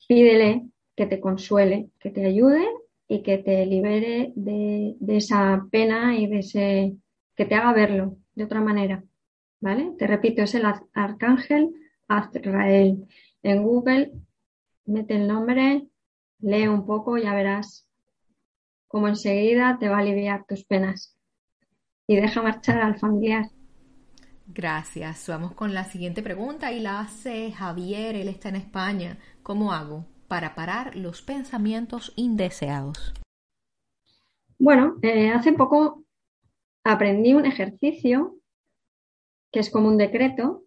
Pídele 0.09 0.67
que 0.97 1.07
te 1.07 1.21
consuele, 1.21 1.91
que 2.01 2.11
te 2.11 2.27
ayude 2.27 2.67
y 3.07 3.23
que 3.23 3.39
te 3.39 3.65
libere 3.65 4.33
de, 4.35 4.97
de 4.99 5.17
esa 5.19 5.69
pena 5.71 6.19
y 6.19 6.27
de 6.27 6.39
ese 6.41 6.97
que 7.37 7.45
te 7.45 7.55
haga 7.55 7.73
verlo 7.73 8.17
de 8.35 8.43
otra 8.43 8.61
manera. 8.61 9.05
¿vale? 9.61 9.93
Te 9.97 10.09
repito, 10.09 10.43
es 10.43 10.57
el 10.57 10.65
arcángel 10.93 11.71
Azrael. 12.09 13.07
En 13.45 13.63
Google, 13.63 14.15
mete 14.85 15.15
el 15.15 15.29
nombre, 15.29 15.87
lee 16.41 16.67
un 16.67 16.85
poco, 16.85 17.17
ya 17.19 17.33
verás 17.33 17.89
cómo 18.89 19.07
enseguida 19.07 19.79
te 19.79 19.89
va 19.89 19.99
a 19.99 20.01
aliviar 20.01 20.45
tus 20.45 20.65
penas. 20.65 21.17
Y 22.07 22.17
deja 22.17 22.43
marchar 22.43 22.79
al 22.81 22.99
familiar. 22.99 23.47
Gracias. 24.47 25.29
Vamos 25.29 25.53
con 25.55 25.73
la 25.73 25.85
siguiente 25.85 26.23
pregunta 26.23 26.73
y 26.73 26.81
la 26.81 27.01
hace 27.01 27.53
Javier, 27.53 28.17
él 28.17 28.29
está 28.29 28.49
en 28.49 28.57
España. 28.57 29.19
¿Cómo 29.43 29.73
hago 29.73 30.07
para 30.29 30.55
parar 30.55 30.97
los 30.97 31.23
pensamientos 31.23 32.13
indeseados? 32.17 33.15
Bueno, 34.59 34.97
eh, 35.03 35.31
hace 35.31 35.53
poco 35.53 36.05
aprendí 36.85 37.35
un 37.35 37.47
ejercicio 37.47 38.37
que 39.53 39.61
es 39.61 39.71
como 39.71 39.89
un 39.89 39.99
decreto, 39.99 40.65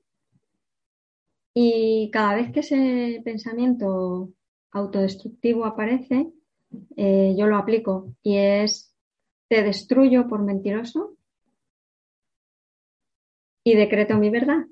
y 1.57 2.11
cada 2.11 2.35
vez 2.35 2.51
que 2.51 2.59
ese 2.59 3.21
pensamiento 3.23 4.29
autodestructivo 4.71 5.65
aparece, 5.65 6.31
eh, 6.97 7.33
yo 7.37 7.47
lo 7.47 7.57
aplico 7.57 8.13
y 8.21 8.37
es 8.37 8.93
te 9.47 9.63
destruyo 9.63 10.27
por 10.27 10.43
mentiroso 10.43 11.15
y 13.65 13.75
decreto 13.75 14.17
mi 14.17 14.29
verdad. 14.29 14.65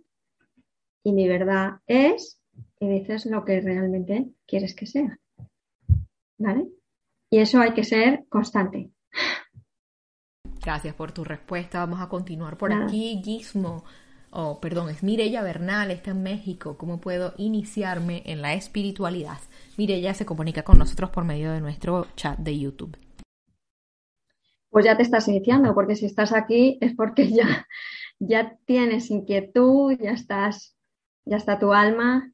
Y 1.03 1.11
mi 1.11 1.27
verdad 1.27 1.81
es, 1.87 2.39
y 2.79 2.87
dices 2.87 3.25
lo 3.25 3.43
que 3.43 3.59
realmente 3.59 4.29
quieres 4.47 4.73
que 4.73 4.85
sea. 4.85 5.19
¿Vale? 6.37 6.67
Y 7.29 7.39
eso 7.39 7.59
hay 7.59 7.73
que 7.73 7.83
ser 7.83 8.25
constante. 8.29 8.91
Gracias 10.63 10.95
por 10.95 11.11
tu 11.11 11.25
respuesta. 11.25 11.79
Vamos 11.79 11.99
a 11.99 12.07
continuar 12.07 12.57
por 12.57 12.71
aquí. 12.71 13.21
Gizmo 13.23 13.83
oh, 14.33 14.59
perdón, 14.59 14.89
es 14.89 15.03
Mirella 15.03 15.41
Bernal, 15.41 15.91
está 15.91 16.11
en 16.11 16.23
México, 16.23 16.77
¿cómo 16.77 16.99
puedo 16.99 17.33
iniciarme 17.37 18.23
en 18.25 18.41
la 18.41 18.53
espiritualidad? 18.53 19.37
Mirella 19.77 20.13
se 20.13 20.25
comunica 20.25 20.63
con 20.63 20.79
nosotros 20.79 21.11
por 21.11 21.23
medio 21.23 21.51
de 21.51 21.61
nuestro 21.61 22.07
chat 22.15 22.37
de 22.39 22.59
YouTube. 22.59 22.97
Pues 24.69 24.85
ya 24.85 24.97
te 24.97 25.03
estás 25.03 25.27
iniciando, 25.27 25.73
porque 25.75 25.95
si 25.95 26.07
estás 26.07 26.33
aquí 26.33 26.79
es 26.81 26.95
porque 26.95 27.31
ya, 27.31 27.67
ya 28.27 28.57
tienes 28.65 29.09
inquietud, 29.11 29.97
ya 29.99 30.11
estás, 30.11 30.75
ya 31.25 31.37
está 31.37 31.59
tu 31.59 31.73
alma 31.73 32.31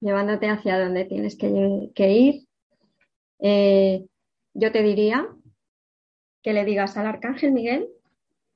llevándote 0.00 0.48
hacia 0.48 0.78
donde 0.78 1.04
tienes 1.04 1.36
que, 1.36 2.10
ir. 2.10 2.48
Eh, 3.40 4.06
yo 4.54 4.72
te 4.72 4.82
diría 4.82 5.28
que 6.42 6.52
le 6.52 6.64
digas 6.64 6.96
al 6.96 7.06
Arcángel 7.06 7.52
Miguel 7.52 7.88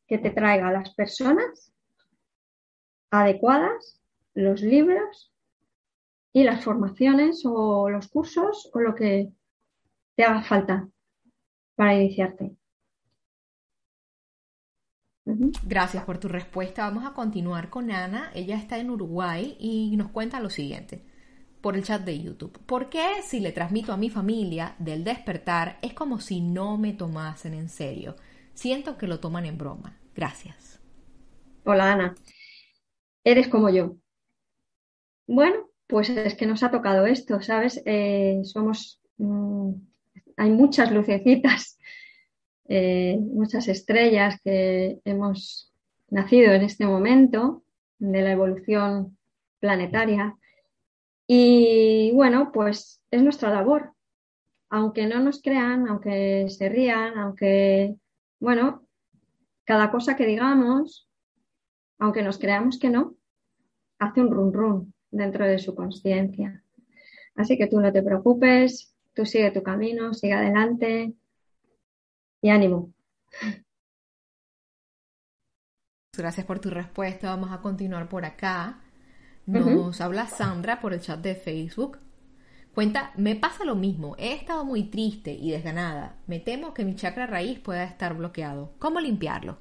que 0.06 0.18
te 0.18 0.30
traiga 0.30 0.72
las 0.72 0.94
personas 0.94 1.72
adecuadas, 3.10 4.00
los 4.34 4.62
libros 4.62 5.32
y 6.32 6.44
las 6.44 6.64
formaciones 6.64 7.42
o 7.44 7.90
los 7.90 8.08
cursos 8.08 8.70
o 8.72 8.80
lo 8.80 8.94
que 8.94 9.30
te 10.16 10.24
haga 10.24 10.42
falta 10.42 10.88
para 11.74 11.94
iniciarte. 11.94 12.56
Gracias 15.24 16.04
por 16.04 16.18
tu 16.18 16.28
respuesta. 16.28 16.84
Vamos 16.84 17.04
a 17.04 17.14
continuar 17.14 17.70
con 17.70 17.90
Ana. 17.90 18.30
Ella 18.34 18.56
está 18.56 18.78
en 18.78 18.90
Uruguay 18.90 19.56
y 19.58 19.96
nos 19.96 20.10
cuenta 20.10 20.40
lo 20.40 20.50
siguiente 20.50 21.04
por 21.60 21.76
el 21.76 21.84
chat 21.84 22.02
de 22.02 22.20
YouTube. 22.20 22.58
¿Por 22.66 22.88
qué 22.88 23.22
si 23.22 23.38
le 23.38 23.52
transmito 23.52 23.92
a 23.92 23.96
mi 23.96 24.10
familia 24.10 24.74
del 24.78 25.04
despertar 25.04 25.78
es 25.80 25.94
como 25.94 26.18
si 26.18 26.40
no 26.40 26.76
me 26.76 26.92
tomasen 26.92 27.54
en 27.54 27.68
serio? 27.68 28.16
Siento 28.52 28.98
que 28.98 29.06
lo 29.06 29.20
toman 29.20 29.46
en 29.46 29.58
broma. 29.58 29.96
Gracias. 30.14 30.80
Hola 31.64 31.92
Ana. 31.92 32.14
Eres 33.22 33.46
como 33.46 33.70
yo. 33.70 33.96
Bueno, 35.28 35.70
pues 35.86 36.10
es 36.10 36.34
que 36.34 36.46
nos 36.46 36.64
ha 36.64 36.70
tocado 36.72 37.06
esto, 37.06 37.40
¿sabes? 37.40 37.80
Eh, 37.86 38.40
somos... 38.42 39.00
Mm, 39.18 39.74
hay 40.36 40.50
muchas 40.50 40.90
lucecitas 40.90 41.78
eh, 42.68 43.18
muchas 43.20 43.68
estrellas 43.68 44.40
que 44.42 45.00
hemos 45.04 45.72
nacido 46.08 46.52
en 46.52 46.62
este 46.62 46.86
momento 46.86 47.64
de 47.98 48.22
la 48.22 48.32
evolución 48.32 49.16
planetaria. 49.60 50.36
Y 51.26 52.12
bueno, 52.14 52.50
pues 52.52 53.02
es 53.10 53.22
nuestra 53.22 53.50
labor. 53.50 53.92
Aunque 54.68 55.06
no 55.06 55.20
nos 55.20 55.42
crean, 55.42 55.88
aunque 55.88 56.46
se 56.48 56.68
rían, 56.68 57.18
aunque, 57.18 57.94
bueno, 58.40 58.86
cada 59.64 59.90
cosa 59.90 60.16
que 60.16 60.26
digamos, 60.26 61.08
aunque 61.98 62.22
nos 62.22 62.38
creamos 62.38 62.78
que 62.78 62.90
no, 62.90 63.16
hace 63.98 64.20
un 64.20 64.30
run 64.30 64.52
run 64.52 64.94
dentro 65.10 65.46
de 65.46 65.58
su 65.58 65.74
conciencia. 65.74 66.62
Así 67.34 67.56
que 67.56 67.66
tú 67.66 67.80
no 67.80 67.92
te 67.92 68.02
preocupes, 68.02 68.94
tú 69.14 69.24
sigue 69.24 69.50
tu 69.50 69.62
camino, 69.62 70.12
sigue 70.12 70.34
adelante, 70.34 71.14
y 72.42 72.50
ánimo. 72.50 72.92
Gracias 76.14 76.44
por 76.44 76.58
tu 76.58 76.68
respuesta. 76.68 77.30
Vamos 77.30 77.52
a 77.52 77.62
continuar 77.62 78.08
por 78.08 78.26
acá. 78.26 78.80
Nos 79.46 80.00
habla 80.00 80.26
Sandra 80.26 80.80
por 80.80 80.92
el 80.92 81.00
chat 81.00 81.20
de 81.20 81.34
Facebook. 81.34 81.98
Cuenta, 82.74 83.12
me 83.16 83.34
pasa 83.36 83.64
lo 83.64 83.74
mismo. 83.74 84.14
He 84.18 84.34
estado 84.34 84.64
muy 84.64 84.84
triste 84.84 85.32
y 85.32 85.50
desganada. 85.50 86.16
Me 86.26 86.40
temo 86.40 86.74
que 86.74 86.84
mi 86.84 86.96
chakra 86.96 87.26
raíz 87.26 87.58
pueda 87.60 87.84
estar 87.84 88.14
bloqueado. 88.14 88.74
¿Cómo 88.78 89.00
limpiarlo? 89.00 89.58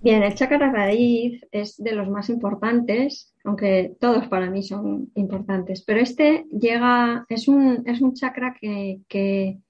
Bien, 0.00 0.22
el 0.24 0.34
chakra 0.34 0.72
raíz 0.72 1.46
es 1.52 1.76
de 1.76 1.92
los 1.92 2.08
más 2.08 2.28
importantes, 2.28 3.32
aunque 3.44 3.96
todos 4.00 4.26
para 4.26 4.50
mí 4.50 4.64
son 4.64 5.12
importantes, 5.14 5.84
pero 5.84 6.00
este 6.00 6.44
llega, 6.50 7.24
es 7.28 7.46
un, 7.46 7.84
es 7.86 8.00
un 8.00 8.12
chakra 8.14 8.56
que, 8.60 9.02
que 9.06 9.60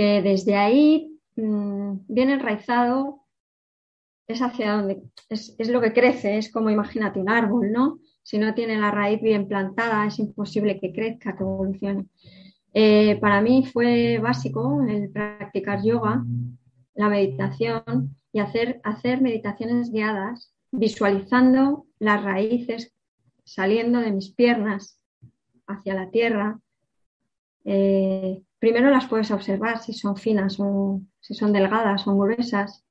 que 0.00 0.22
desde 0.22 0.56
ahí 0.56 1.20
mm, 1.36 2.06
viene 2.08 2.32
enraizado, 2.32 3.26
es 4.26 4.40
hacia 4.40 4.72
donde, 4.72 5.02
es, 5.28 5.68
lo 5.68 5.82
que 5.82 5.92
crece, 5.92 6.38
es 6.38 6.50
como 6.50 6.70
imagínate 6.70 7.20
un 7.20 7.28
árbol, 7.28 7.70
¿no? 7.70 7.98
Si 8.22 8.38
no 8.38 8.54
tiene 8.54 8.78
la 8.78 8.90
raíz 8.90 9.20
bien 9.20 9.46
plantada, 9.46 10.06
es 10.06 10.18
imposible 10.18 10.80
que 10.80 10.94
crezca, 10.94 11.36
que 11.36 11.42
evolucione. 11.42 12.06
Eh, 12.72 13.18
para 13.20 13.42
mí 13.42 13.66
fue 13.70 14.18
básico 14.22 14.80
el 14.88 15.10
practicar 15.10 15.82
yoga, 15.84 16.24
la 16.94 17.10
meditación 17.10 18.16
y 18.32 18.38
hacer, 18.38 18.80
hacer 18.84 19.20
meditaciones 19.20 19.92
guiadas, 19.92 20.54
visualizando 20.70 21.84
las 21.98 22.24
raíces 22.24 22.94
saliendo 23.44 24.00
de 24.00 24.12
mis 24.12 24.30
piernas 24.30 24.98
hacia 25.66 25.92
la 25.92 26.10
tierra, 26.10 26.58
eh, 27.66 28.40
primero 28.60 28.90
las 28.90 29.06
puedes 29.06 29.32
observar 29.32 29.82
si 29.82 29.92
son 29.92 30.16
finas 30.16 30.60
o 30.60 31.00
si 31.18 31.34
son 31.34 31.52
delgadas 31.52 32.06
o 32.06 32.16
gruesas 32.16 32.84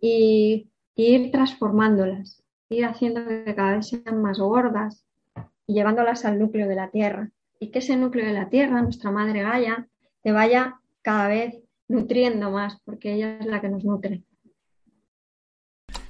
y, 0.00 0.70
ir 0.94 1.30
transformándolas, 1.30 2.42
ir 2.70 2.84
haciendo 2.84 3.26
que 3.26 3.54
cada 3.54 3.76
vez 3.76 3.88
sean 3.88 4.22
más 4.22 4.38
gordas 4.38 5.04
y 5.66 5.74
llevándolas 5.74 6.24
al 6.24 6.38
núcleo 6.38 6.68
de 6.68 6.76
la 6.76 6.90
Tierra. 6.90 7.30
Y 7.58 7.70
que 7.70 7.80
ese 7.80 7.96
núcleo 7.96 8.26
de 8.26 8.32
la 8.32 8.48
Tierra, 8.48 8.82
nuestra 8.82 9.10
madre 9.10 9.42
Gaia, 9.42 9.88
te 10.22 10.32
vaya 10.32 10.80
cada 11.02 11.28
vez 11.28 11.58
nutriendo 11.88 12.50
más, 12.50 12.80
porque 12.84 13.14
ella 13.14 13.38
es 13.38 13.46
la 13.46 13.60
que 13.60 13.68
nos 13.68 13.84
nutre. 13.84 14.22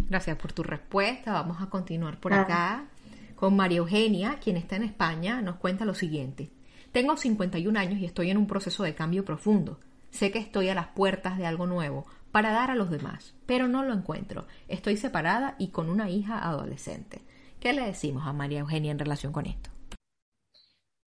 Gracias 0.09 0.37
por 0.37 0.53
tu 0.53 0.63
respuesta. 0.63 1.33
Vamos 1.33 1.61
a 1.61 1.71
continuar 1.71 2.21
por 2.21 2.35
acá 2.35 2.89
con 3.35 3.57
María 3.57 3.79
Eugenia, 3.79 4.39
quien 4.43 4.57
está 4.57 4.77
en 4.77 4.85
España, 4.85 5.43
nos 5.43 5.57
cuenta 5.57 5.85
lo 5.85 5.95
siguiente. 5.95 6.51
Tengo 6.93 7.17
51 7.17 7.79
años 7.79 7.99
y 8.01 8.05
estoy 8.05 8.31
en 8.31 8.37
un 8.37 8.47
proceso 8.47 8.83
de 8.83 8.95
cambio 8.95 9.25
profundo. 9.25 9.81
Sé 10.11 10.31
que 10.31 10.39
estoy 10.39 10.69
a 10.69 10.75
las 10.75 10.89
puertas 10.89 11.39
de 11.39 11.47
algo 11.47 11.67
nuevo 11.67 12.05
para 12.31 12.53
dar 12.53 12.71
a 12.71 12.75
los 12.75 12.91
demás, 12.91 13.35
pero 13.47 13.67
no 13.67 13.83
lo 13.83 13.95
encuentro. 13.95 14.47
Estoy 14.69 14.99
separada 14.99 15.57
y 15.59 15.69
con 15.69 15.89
una 15.89 16.11
hija 16.11 16.47
adolescente. 16.47 17.23
¿Qué 17.61 17.73
le 17.73 17.87
decimos 17.87 18.27
a 18.27 18.35
María 18.35 18.61
Eugenia 18.61 18.93
en 18.93 18.99
relación 18.99 19.33
con 19.33 19.47
esto? 19.47 19.71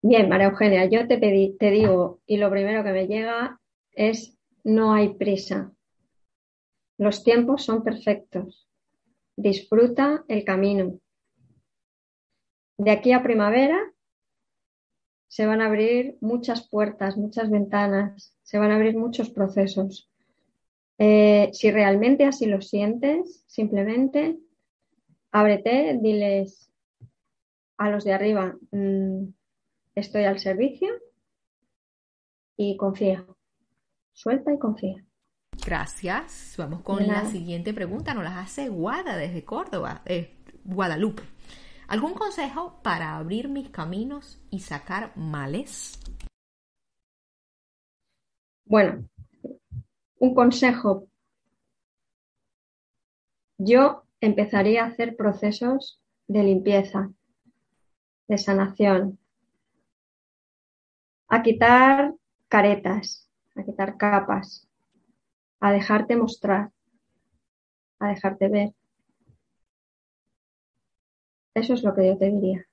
Bien, 0.00 0.28
María 0.28 0.48
Eugenia, 0.48 0.86
yo 0.86 1.06
te, 1.06 1.18
digo, 1.18 2.20
y 2.26 2.38
lo 2.38 2.50
primero 2.50 2.82
que 2.82 2.92
me 2.92 3.06
llega 3.06 3.60
es 3.92 4.38
no 4.62 4.94
hay 4.94 5.14
prisa. 5.14 5.72
Los 6.96 7.24
tiempos 7.24 7.62
son 7.62 7.82
perfectos. 7.84 8.68
Disfruta 9.36 10.24
el 10.28 10.44
camino. 10.44 10.98
De 12.78 12.90
aquí 12.90 13.12
a 13.12 13.22
primavera 13.22 13.93
se 15.34 15.46
van 15.46 15.60
a 15.60 15.66
abrir 15.66 16.16
muchas 16.20 16.68
puertas, 16.68 17.16
muchas 17.16 17.50
ventanas, 17.50 18.36
se 18.44 18.56
van 18.56 18.70
a 18.70 18.76
abrir 18.76 18.96
muchos 18.96 19.30
procesos. 19.30 20.08
Eh, 20.96 21.50
si 21.52 21.72
realmente 21.72 22.24
así 22.24 22.46
lo 22.46 22.62
sientes, 22.62 23.42
simplemente 23.48 24.38
ábrete, 25.32 25.98
diles 26.00 26.70
a 27.78 27.90
los 27.90 28.04
de 28.04 28.12
arriba, 28.12 28.54
mm, 28.70 29.24
estoy 29.96 30.22
al 30.22 30.38
servicio 30.38 30.88
y 32.56 32.76
confía. 32.76 33.26
Suelta 34.12 34.54
y 34.54 34.58
confía. 34.60 35.04
Gracias. 35.66 36.54
Vamos 36.58 36.82
con 36.82 37.08
la 37.08 37.24
siguiente 37.24 37.74
pregunta. 37.74 38.14
Nos 38.14 38.22
la 38.22 38.38
hace 38.38 38.68
Guada 38.68 39.16
desde 39.16 39.44
Córdoba, 39.44 40.02
eh, 40.06 40.36
Guadalupe. 40.62 41.24
¿Algún 41.94 42.14
consejo 42.14 42.80
para 42.82 43.16
abrir 43.16 43.48
mis 43.48 43.70
caminos 43.70 44.42
y 44.50 44.58
sacar 44.58 45.16
males? 45.16 46.00
Bueno, 48.64 49.08
un 50.18 50.34
consejo. 50.34 51.06
Yo 53.58 54.02
empezaría 54.20 54.82
a 54.82 54.88
hacer 54.88 55.14
procesos 55.14 56.00
de 56.26 56.42
limpieza, 56.42 57.12
de 58.26 58.38
sanación, 58.38 59.20
a 61.28 61.44
quitar 61.44 62.12
caretas, 62.48 63.30
a 63.54 63.62
quitar 63.62 63.96
capas, 63.96 64.66
a 65.60 65.70
dejarte 65.70 66.16
mostrar, 66.16 66.72
a 68.00 68.08
dejarte 68.08 68.48
ver. 68.48 68.74
Eso 71.54 71.74
es 71.74 71.82
lo 71.82 71.94
que 71.94 72.06
yo 72.08 72.18
te 72.18 72.30
diría. 72.30 72.66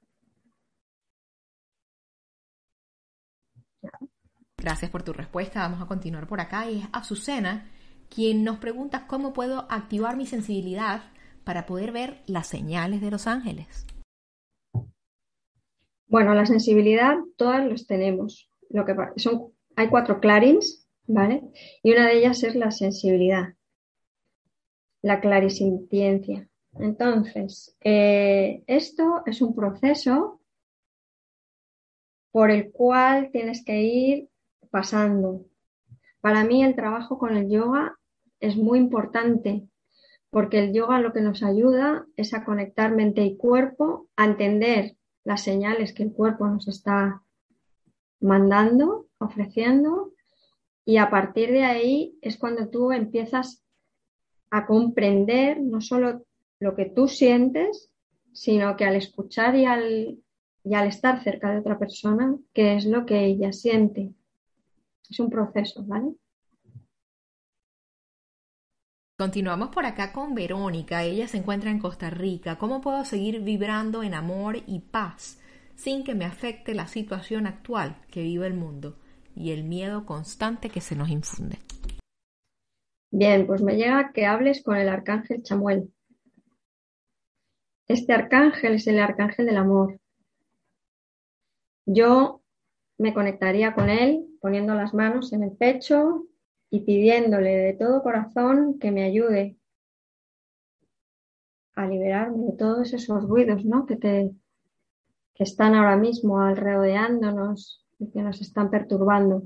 Gracias 4.57 4.91
por 4.91 5.03
tu 5.03 5.13
respuesta. 5.13 5.61
Vamos 5.61 5.81
a 5.81 5.87
continuar 5.87 6.27
por 6.27 6.39
acá. 6.39 6.69
Y 6.69 6.79
es 6.79 6.87
Azucena 6.91 7.69
quien 8.09 8.43
nos 8.43 8.57
pregunta 8.57 9.07
cómo 9.07 9.33
puedo 9.33 9.65
activar 9.71 10.17
mi 10.17 10.25
sensibilidad 10.25 11.03
para 11.43 11.65
poder 11.65 11.91
ver 11.91 12.21
las 12.27 12.47
señales 12.47 13.01
de 13.01 13.09
los 13.09 13.25
ángeles. 13.25 13.87
Bueno, 16.07 16.33
la 16.33 16.45
sensibilidad 16.45 17.15
todas 17.37 17.65
los 17.65 17.87
tenemos. 17.87 18.49
Lo 18.69 18.85
que 18.85 18.93
son, 19.15 19.53
hay 19.75 19.87
cuatro 19.87 20.19
clarins, 20.19 20.87
¿vale? 21.07 21.41
Y 21.81 21.93
una 21.93 22.07
de 22.07 22.17
ellas 22.17 22.43
es 22.43 22.55
la 22.55 22.69
sensibilidad, 22.69 23.55
la 25.01 25.21
clarisintiencia. 25.21 26.50
Entonces, 26.73 27.75
eh, 27.81 28.63
esto 28.67 29.23
es 29.25 29.41
un 29.41 29.55
proceso 29.55 30.41
por 32.31 32.49
el 32.49 32.71
cual 32.71 33.29
tienes 33.31 33.63
que 33.65 33.81
ir 33.83 34.29
pasando. 34.69 35.45
Para 36.21 36.43
mí 36.43 36.63
el 36.63 36.75
trabajo 36.75 37.17
con 37.17 37.35
el 37.35 37.49
yoga 37.49 37.97
es 38.39 38.55
muy 38.55 38.79
importante 38.79 39.67
porque 40.31 40.59
el 40.59 40.73
yoga 40.73 41.01
lo 41.01 41.11
que 41.11 41.21
nos 41.21 41.43
ayuda 41.43 42.07
es 42.15 42.33
a 42.33 42.45
conectar 42.45 42.95
mente 42.95 43.21
y 43.23 43.35
cuerpo, 43.35 44.07
a 44.15 44.25
entender 44.25 44.95
las 45.25 45.43
señales 45.43 45.93
que 45.93 46.03
el 46.03 46.13
cuerpo 46.13 46.47
nos 46.47 46.67
está 46.69 47.21
mandando, 48.21 49.07
ofreciendo, 49.17 50.13
y 50.85 50.97
a 50.97 51.09
partir 51.09 51.51
de 51.51 51.63
ahí 51.63 52.17
es 52.21 52.37
cuando 52.37 52.69
tú 52.69 52.91
empiezas 52.91 53.63
a 54.49 54.65
comprender 54.65 55.59
no 55.61 55.81
solo 55.81 56.25
lo 56.61 56.75
que 56.75 56.85
tú 56.85 57.09
sientes, 57.09 57.91
sino 58.31 58.77
que 58.77 58.85
al 58.85 58.95
escuchar 58.95 59.55
y 59.55 59.65
al 59.65 60.19
y 60.63 60.75
al 60.75 60.87
estar 60.87 61.23
cerca 61.23 61.51
de 61.51 61.59
otra 61.59 61.79
persona, 61.79 62.35
qué 62.53 62.75
es 62.75 62.85
lo 62.85 63.05
que 63.05 63.25
ella 63.25 63.51
siente. 63.51 64.13
Es 65.09 65.19
un 65.19 65.29
proceso, 65.29 65.83
¿vale? 65.85 66.13
Continuamos 69.17 69.69
por 69.69 69.85
acá 69.85 70.13
con 70.13 70.33
Verónica. 70.33 71.03
Ella 71.03 71.27
se 71.27 71.37
encuentra 71.37 71.69
en 71.69 71.79
Costa 71.79 72.09
Rica. 72.09 72.57
¿Cómo 72.57 72.81
puedo 72.81 73.05
seguir 73.05 73.41
vibrando 73.41 74.03
en 74.03 74.13
amor 74.13 74.57
y 74.67 74.79
paz 74.79 75.39
sin 75.75 76.03
que 76.03 76.15
me 76.15 76.25
afecte 76.25 76.73
la 76.73 76.87
situación 76.87 77.47
actual 77.47 77.97
que 78.11 78.21
vive 78.21 78.47
el 78.47 78.53
mundo 78.53 78.97
y 79.35 79.51
el 79.51 79.63
miedo 79.63 80.05
constante 80.05 80.69
que 80.69 80.81
se 80.81 80.95
nos 80.95 81.09
infunde? 81.09 81.57
Bien, 83.11 83.45
pues 83.45 83.61
me 83.61 83.75
llega 83.75 84.11
que 84.13 84.25
hables 84.25 84.63
con 84.63 84.77
el 84.77 84.89
arcángel 84.89 85.43
Chamuel. 85.43 85.91
Este 87.87 88.13
arcángel 88.13 88.75
es 88.75 88.87
el 88.87 88.99
arcángel 88.99 89.45
del 89.45 89.57
amor. 89.57 89.99
Yo 91.85 92.41
me 92.97 93.13
conectaría 93.13 93.73
con 93.73 93.89
él 93.89 94.27
poniendo 94.39 94.75
las 94.75 94.93
manos 94.93 95.33
en 95.33 95.43
el 95.43 95.51
pecho 95.51 96.27
y 96.69 96.81
pidiéndole 96.81 97.49
de 97.49 97.73
todo 97.73 98.01
corazón 98.01 98.79
que 98.79 98.91
me 98.91 99.03
ayude 99.03 99.57
a 101.75 101.87
liberarme 101.87 102.45
de 102.45 102.53
todos 102.53 102.93
esos 102.93 103.23
ruidos 103.23 103.65
¿no? 103.65 103.85
que, 103.85 103.95
te, 103.95 104.31
que 105.33 105.43
están 105.43 105.75
ahora 105.75 105.97
mismo 105.97 106.39
alrededorándonos 106.41 107.85
y 107.99 108.09
que 108.09 108.21
nos 108.21 108.41
están 108.41 108.69
perturbando. 108.69 109.43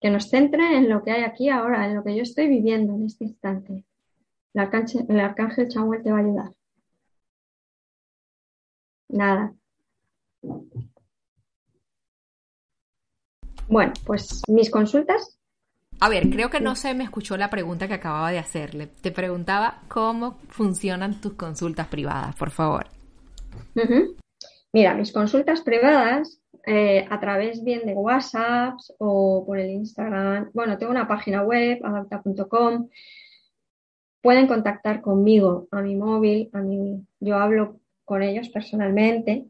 Que 0.00 0.10
nos 0.10 0.28
centre 0.28 0.76
en 0.76 0.88
lo 0.88 1.02
que 1.02 1.10
hay 1.10 1.24
aquí 1.24 1.48
ahora, 1.48 1.88
en 1.88 1.96
lo 1.96 2.04
que 2.04 2.14
yo 2.14 2.22
estoy 2.22 2.48
viviendo 2.48 2.94
en 2.94 3.04
este 3.04 3.24
instante. 3.24 3.84
El 4.54 4.60
arcángel, 5.20 5.66
el 5.66 5.68
Chamuel 5.68 6.02
te 6.02 6.12
va 6.12 6.18
a 6.18 6.20
ayudar. 6.20 6.57
Nada. 9.08 9.52
Bueno, 13.68 13.92
pues 14.06 14.42
mis 14.48 14.70
consultas. 14.70 15.38
A 16.00 16.08
ver, 16.08 16.30
creo 16.30 16.48
que 16.48 16.60
no 16.60 16.76
se 16.76 16.94
me 16.94 17.04
escuchó 17.04 17.36
la 17.36 17.50
pregunta 17.50 17.88
que 17.88 17.94
acababa 17.94 18.30
de 18.30 18.38
hacerle. 18.38 18.86
Te 18.86 19.10
preguntaba 19.10 19.82
cómo 19.88 20.38
funcionan 20.48 21.20
tus 21.20 21.34
consultas 21.34 21.88
privadas, 21.88 22.36
por 22.36 22.50
favor. 22.50 22.86
Mira, 24.72 24.94
mis 24.94 25.12
consultas 25.12 25.62
privadas 25.62 26.40
eh, 26.66 27.06
a 27.10 27.18
través 27.18 27.64
bien 27.64 27.84
de 27.84 27.94
WhatsApp 27.94 28.78
o 28.98 29.44
por 29.44 29.58
el 29.58 29.70
Instagram. 29.70 30.50
Bueno, 30.54 30.78
tengo 30.78 30.92
una 30.92 31.08
página 31.08 31.42
web, 31.42 31.80
adapta.com. 31.82 32.88
Pueden 34.22 34.46
contactar 34.46 35.00
conmigo 35.00 35.66
a 35.70 35.80
mi 35.80 35.96
móvil, 35.96 36.50
a 36.52 36.58
mi, 36.60 37.04
yo 37.20 37.36
hablo 37.36 37.80
con 38.08 38.22
ellos 38.22 38.48
personalmente. 38.48 39.44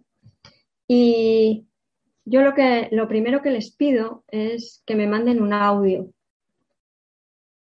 Y 0.89 1.65
yo 2.25 2.43
lo 2.43 2.55
que 2.55 2.89
lo 2.91 3.07
primero 3.07 3.41
que 3.41 3.53
les 3.53 3.71
pido 3.71 4.25
es 4.27 4.83
que 4.85 4.97
me 4.97 5.07
manden 5.07 5.41
un 5.41 5.53
audio. 5.53 6.11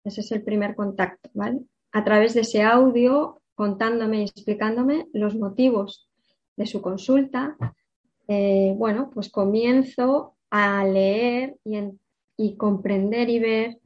Ese 0.03 0.23
es 0.23 0.33
el 0.33 0.43
primer 0.43 0.75
contacto, 0.75 1.31
¿vale? 1.35 1.61
A 1.93 2.03
través 2.03 2.35
de 2.35 2.41
ese 2.41 2.65
audio, 2.65 3.41
contándome 3.55 4.19
y 4.19 4.25
explicándome 4.25 5.07
los 5.13 5.37
motivos 5.37 6.11
de 6.57 6.67
su 6.67 6.83
consulta, 6.83 7.57
eh, 8.27 8.75
bueno, 8.77 9.09
pues 9.15 9.31
comienzo 9.31 10.35
a 10.51 10.85
leer 10.85 11.57
y, 11.65 11.79
y 12.37 12.57
comprender 12.57 13.31
y 13.31 13.39
ver 13.39 13.79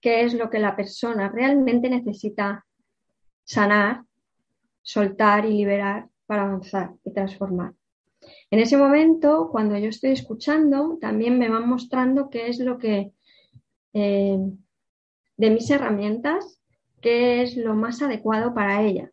qué 0.00 0.22
es 0.22 0.34
lo 0.34 0.50
que 0.50 0.58
la 0.58 0.74
persona 0.74 1.28
realmente 1.28 1.88
necesita 1.88 2.66
sanar 3.44 4.02
soltar 4.90 5.46
y 5.46 5.52
liberar 5.52 6.08
para 6.26 6.42
avanzar 6.42 6.94
y 7.04 7.12
transformar. 7.12 7.74
En 8.50 8.58
ese 8.58 8.76
momento, 8.76 9.48
cuando 9.52 9.78
yo 9.78 9.88
estoy 9.88 10.10
escuchando, 10.10 10.98
también 11.00 11.38
me 11.38 11.48
van 11.48 11.68
mostrando 11.68 12.28
qué 12.28 12.48
es 12.48 12.58
lo 12.58 12.76
que, 12.76 13.12
eh, 13.92 14.38
de 15.36 15.50
mis 15.50 15.70
herramientas, 15.70 16.60
qué 17.00 17.42
es 17.42 17.56
lo 17.56 17.74
más 17.74 18.02
adecuado 18.02 18.52
para 18.52 18.82
ella. 18.82 19.10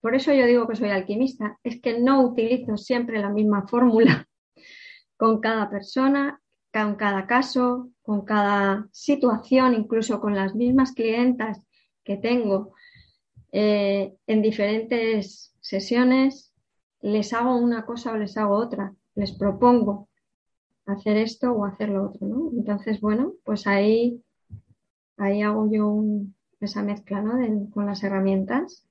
Por 0.00 0.14
eso 0.14 0.32
yo 0.32 0.46
digo 0.46 0.66
que 0.66 0.76
soy 0.76 0.90
alquimista, 0.90 1.58
es 1.62 1.80
que 1.82 2.00
no 2.00 2.22
utilizo 2.22 2.78
siempre 2.78 3.20
la 3.20 3.30
misma 3.30 3.68
fórmula 3.68 4.26
con 5.18 5.40
cada 5.40 5.68
persona, 5.68 6.40
con 6.72 6.96
cada 6.96 7.26
caso, 7.26 7.90
con 8.02 8.24
cada 8.24 8.88
situación, 8.92 9.74
incluso 9.74 10.20
con 10.20 10.34
las 10.34 10.54
mismas 10.54 10.92
clientas 10.92 11.66
que 12.02 12.16
tengo 12.16 12.72
eh, 13.56 14.16
en 14.26 14.42
diferentes 14.42 15.54
sesiones 15.60 16.52
les 17.02 17.32
hago 17.32 17.56
una 17.56 17.86
cosa 17.86 18.10
o 18.10 18.16
les 18.16 18.36
hago 18.36 18.56
otra, 18.56 18.92
les 19.14 19.30
propongo 19.30 20.08
hacer 20.86 21.16
esto 21.18 21.52
o 21.52 21.64
hacer 21.64 21.90
lo 21.90 22.06
otro, 22.06 22.26
¿no? 22.26 22.50
Entonces, 22.52 23.00
bueno, 23.00 23.34
pues 23.44 23.68
ahí, 23.68 24.20
ahí 25.18 25.42
hago 25.42 25.70
yo 25.70 26.02
esa 26.60 26.82
mezcla, 26.82 27.22
¿no? 27.22 27.70
con 27.70 27.86
las 27.86 28.02
herramientas. 28.02 28.84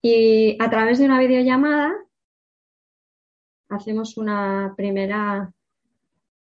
Y 0.00 0.56
a 0.62 0.70
través 0.70 1.00
de 1.00 1.06
una 1.06 1.18
videollamada 1.18 1.92
hacemos 3.68 4.16
una 4.16 4.74
primera 4.76 5.52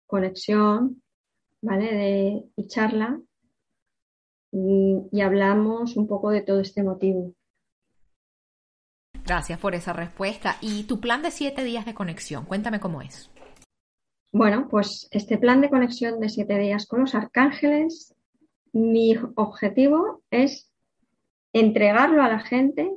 conexión, 0.06 1.02
¿vale? 1.62 1.94
De, 1.94 2.44
y 2.56 2.66
charla 2.66 3.22
y, 4.52 5.20
hablamos 5.20 5.96
un 5.96 6.06
poco 6.06 6.30
de 6.30 6.42
todo 6.42 6.60
este 6.60 6.82
motivo. 6.82 7.34
Gracias 9.24 9.58
por 9.58 9.74
esa 9.74 9.92
respuesta. 9.92 10.56
¿Y 10.60 10.84
tu 10.84 11.00
plan 11.00 11.22
de 11.22 11.30
siete 11.30 11.62
días 11.62 11.86
de 11.86 11.94
conexión? 11.94 12.44
Cuéntame 12.44 12.80
cómo 12.80 13.00
es. 13.00 13.30
Bueno, 14.32 14.68
pues 14.68 15.08
este 15.10 15.38
plan 15.38 15.60
de 15.60 15.70
conexión 15.70 16.20
de 16.20 16.28
siete 16.28 16.58
días 16.58 16.86
con 16.86 17.00
los 17.00 17.14
arcángeles, 17.14 18.14
mi 18.72 19.16
objetivo 19.36 20.22
es 20.30 20.70
entregarlo 21.52 22.22
a 22.22 22.28
la 22.28 22.40
gente 22.40 22.90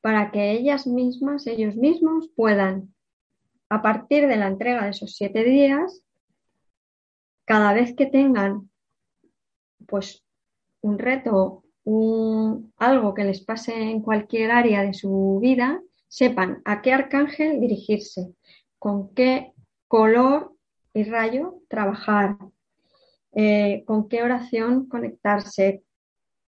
para 0.00 0.30
que 0.30 0.52
ellas 0.52 0.86
mismas, 0.86 1.46
ellos 1.46 1.76
mismos 1.76 2.28
puedan, 2.34 2.94
a 3.68 3.82
partir 3.82 4.26
de 4.26 4.36
la 4.36 4.46
entrega 4.46 4.84
de 4.84 4.90
esos 4.90 5.14
siete 5.14 5.44
días, 5.44 6.02
cada 7.44 7.72
vez 7.72 7.94
que 7.94 8.06
tengan 8.06 8.70
pues 9.86 10.24
un 10.82 10.98
reto, 10.98 11.62
un, 11.84 12.72
algo 12.76 13.14
que 13.14 13.24
les 13.24 13.40
pase 13.42 13.74
en 13.74 14.02
cualquier 14.02 14.50
área 14.50 14.82
de 14.82 14.94
su 14.94 15.38
vida, 15.40 15.80
sepan 16.08 16.62
a 16.64 16.82
qué 16.82 16.92
arcángel 16.92 17.60
dirigirse, 17.60 18.34
con 18.78 19.14
qué 19.14 19.52
color 19.88 20.54
y 20.92 21.04
rayo 21.04 21.62
trabajar, 21.68 22.36
eh, 23.32 23.84
con 23.86 24.08
qué 24.08 24.22
oración 24.22 24.86
conectarse, 24.88 25.84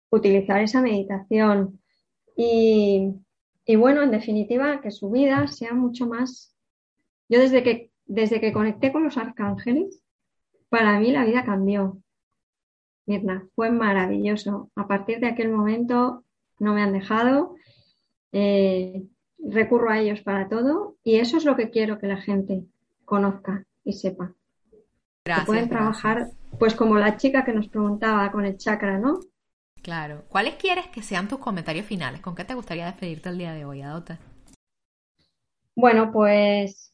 utilizar 0.10 0.62
esa 0.62 0.82
meditación 0.82 1.82
y, 2.36 3.14
y, 3.66 3.76
bueno, 3.76 4.02
en 4.04 4.12
definitiva, 4.12 4.82
que 4.82 4.92
su 4.92 5.10
vida 5.12 5.48
sea 5.48 5.74
mucho 5.74 6.08
más... 6.08 6.56
Yo 7.30 7.40
desde 7.40 7.64
que, 7.64 7.92
desde 8.06 8.42
que 8.42 8.52
conecté 8.52 8.92
con 8.92 9.04
los 9.04 9.18
arcángeles, 9.18 10.02
para 10.70 11.00
mí 11.00 11.12
la 11.12 11.26
vida 11.26 11.46
cambió. 11.46 12.02
Mirna, 13.12 13.46
fue 13.56 13.72
maravilloso. 13.72 14.72
A 14.76 14.88
partir 14.88 15.20
de 15.20 15.28
aquel 15.28 15.50
momento 15.50 16.24
no 16.60 16.74
me 16.74 16.82
han 16.82 16.94
dejado. 16.94 17.56
Eh, 18.32 19.04
recurro 19.44 19.90
a 19.90 20.00
ellos 20.00 20.22
para 20.22 20.48
todo 20.48 20.96
y 21.04 21.18
eso 21.18 21.36
es 21.36 21.44
lo 21.44 21.58
que 21.58 21.70
quiero 21.70 22.00
que 22.00 22.08
la 22.08 22.22
gente 22.22 22.64
conozca 23.04 23.66
y 23.84 23.94
sepa. 23.94 24.34
Gracias, 25.26 25.46
pueden 25.46 25.68
trabajar, 25.68 26.30
pues 26.58 26.74
como 26.74 26.96
la 26.96 27.18
chica 27.18 27.44
que 27.44 27.52
nos 27.52 27.68
preguntaba 27.68 28.32
con 28.32 28.46
el 28.46 28.58
chakra, 28.58 28.98
¿no? 28.98 29.20
Claro. 29.82 30.24
¿Cuáles 30.30 30.56
quieres 30.56 30.88
que 30.88 31.02
sean 31.02 31.28
tus 31.28 31.40
comentarios 31.40 31.86
finales? 31.86 32.22
¿Con 32.22 32.36
qué 32.36 32.46
te 32.46 32.54
gustaría 32.54 32.86
despedirte 32.86 33.30
el 33.30 33.38
día 33.38 33.54
de 33.54 33.66
hoy, 33.66 33.82
Adota? 33.82 34.20
Bueno, 35.76 36.12
pues 36.14 36.94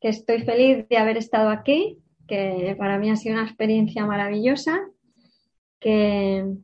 que 0.00 0.08
estoy 0.08 0.42
feliz 0.42 0.86
de 0.88 0.98
haber 0.98 1.16
estado 1.16 1.48
aquí, 1.50 1.98
que 2.28 2.76
para 2.78 2.98
mí 2.98 3.10
ha 3.10 3.16
sido 3.16 3.34
una 3.34 3.46
experiencia 3.46 4.04
maravillosa 4.06 4.80
que 5.82 6.56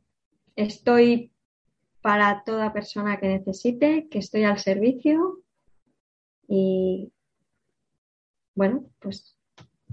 estoy 0.56 1.32
para 2.00 2.44
toda 2.44 2.72
persona 2.72 3.18
que 3.18 3.28
necesite, 3.28 4.08
que 4.08 4.18
estoy 4.18 4.44
al 4.44 4.58
servicio 4.58 5.42
y 6.46 7.12
bueno, 8.54 8.88
pues 9.00 9.36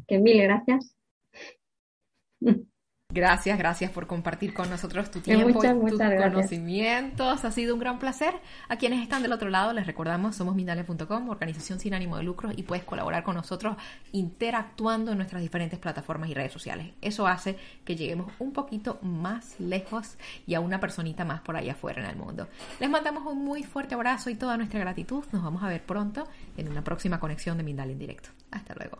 que 0.07 0.19
mil 0.19 0.41
gracias. 0.41 0.95
Gracias, 3.15 3.57
gracias 3.57 3.91
por 3.91 4.07
compartir 4.07 4.53
con 4.53 4.69
nosotros 4.69 5.09
tu 5.09 5.21
tiempo 5.21 5.49
y 5.49 5.53
tus 5.53 5.63
conocimientos. 5.97 7.45
Ha 7.45 7.51
sido 7.51 7.73
un 7.73 7.79
gran 7.79 7.97
placer. 7.97 8.33
A 8.67 8.75
quienes 8.75 9.01
están 9.01 9.21
del 9.21 9.31
otro 9.31 9.49
lado, 9.49 9.71
les 9.71 9.87
recordamos, 9.87 10.35
somos 10.35 10.53
Mindale.com, 10.53 11.29
organización 11.29 11.79
sin 11.79 11.93
ánimo 11.93 12.17
de 12.17 12.23
lucro, 12.23 12.49
y 12.53 12.63
puedes 12.63 12.83
colaborar 12.83 13.23
con 13.23 13.35
nosotros 13.35 13.77
interactuando 14.11 15.13
en 15.13 15.17
nuestras 15.17 15.41
diferentes 15.41 15.79
plataformas 15.79 16.29
y 16.29 16.33
redes 16.33 16.51
sociales. 16.51 16.87
Eso 17.01 17.25
hace 17.25 17.57
que 17.85 17.95
lleguemos 17.95 18.33
un 18.37 18.51
poquito 18.51 18.99
más 19.01 19.61
lejos 19.61 20.17
y 20.45 20.55
a 20.55 20.59
una 20.59 20.81
personita 20.81 21.23
más 21.23 21.39
por 21.39 21.55
allá 21.55 21.71
afuera 21.71 22.03
en 22.03 22.09
el 22.09 22.17
mundo. 22.17 22.49
Les 22.81 22.89
mandamos 22.89 23.25
un 23.25 23.45
muy 23.45 23.63
fuerte 23.63 23.95
abrazo 23.95 24.29
y 24.29 24.35
toda 24.35 24.57
nuestra 24.57 24.81
gratitud. 24.81 25.23
Nos 25.31 25.41
vamos 25.41 25.63
a 25.63 25.69
ver 25.69 25.83
pronto 25.83 26.27
en 26.57 26.67
una 26.67 26.83
próxima 26.83 27.21
conexión 27.21 27.55
de 27.55 27.63
Mindale 27.63 27.93
en 27.93 27.99
directo. 27.99 28.31
Hasta 28.51 28.75
luego. 28.75 28.99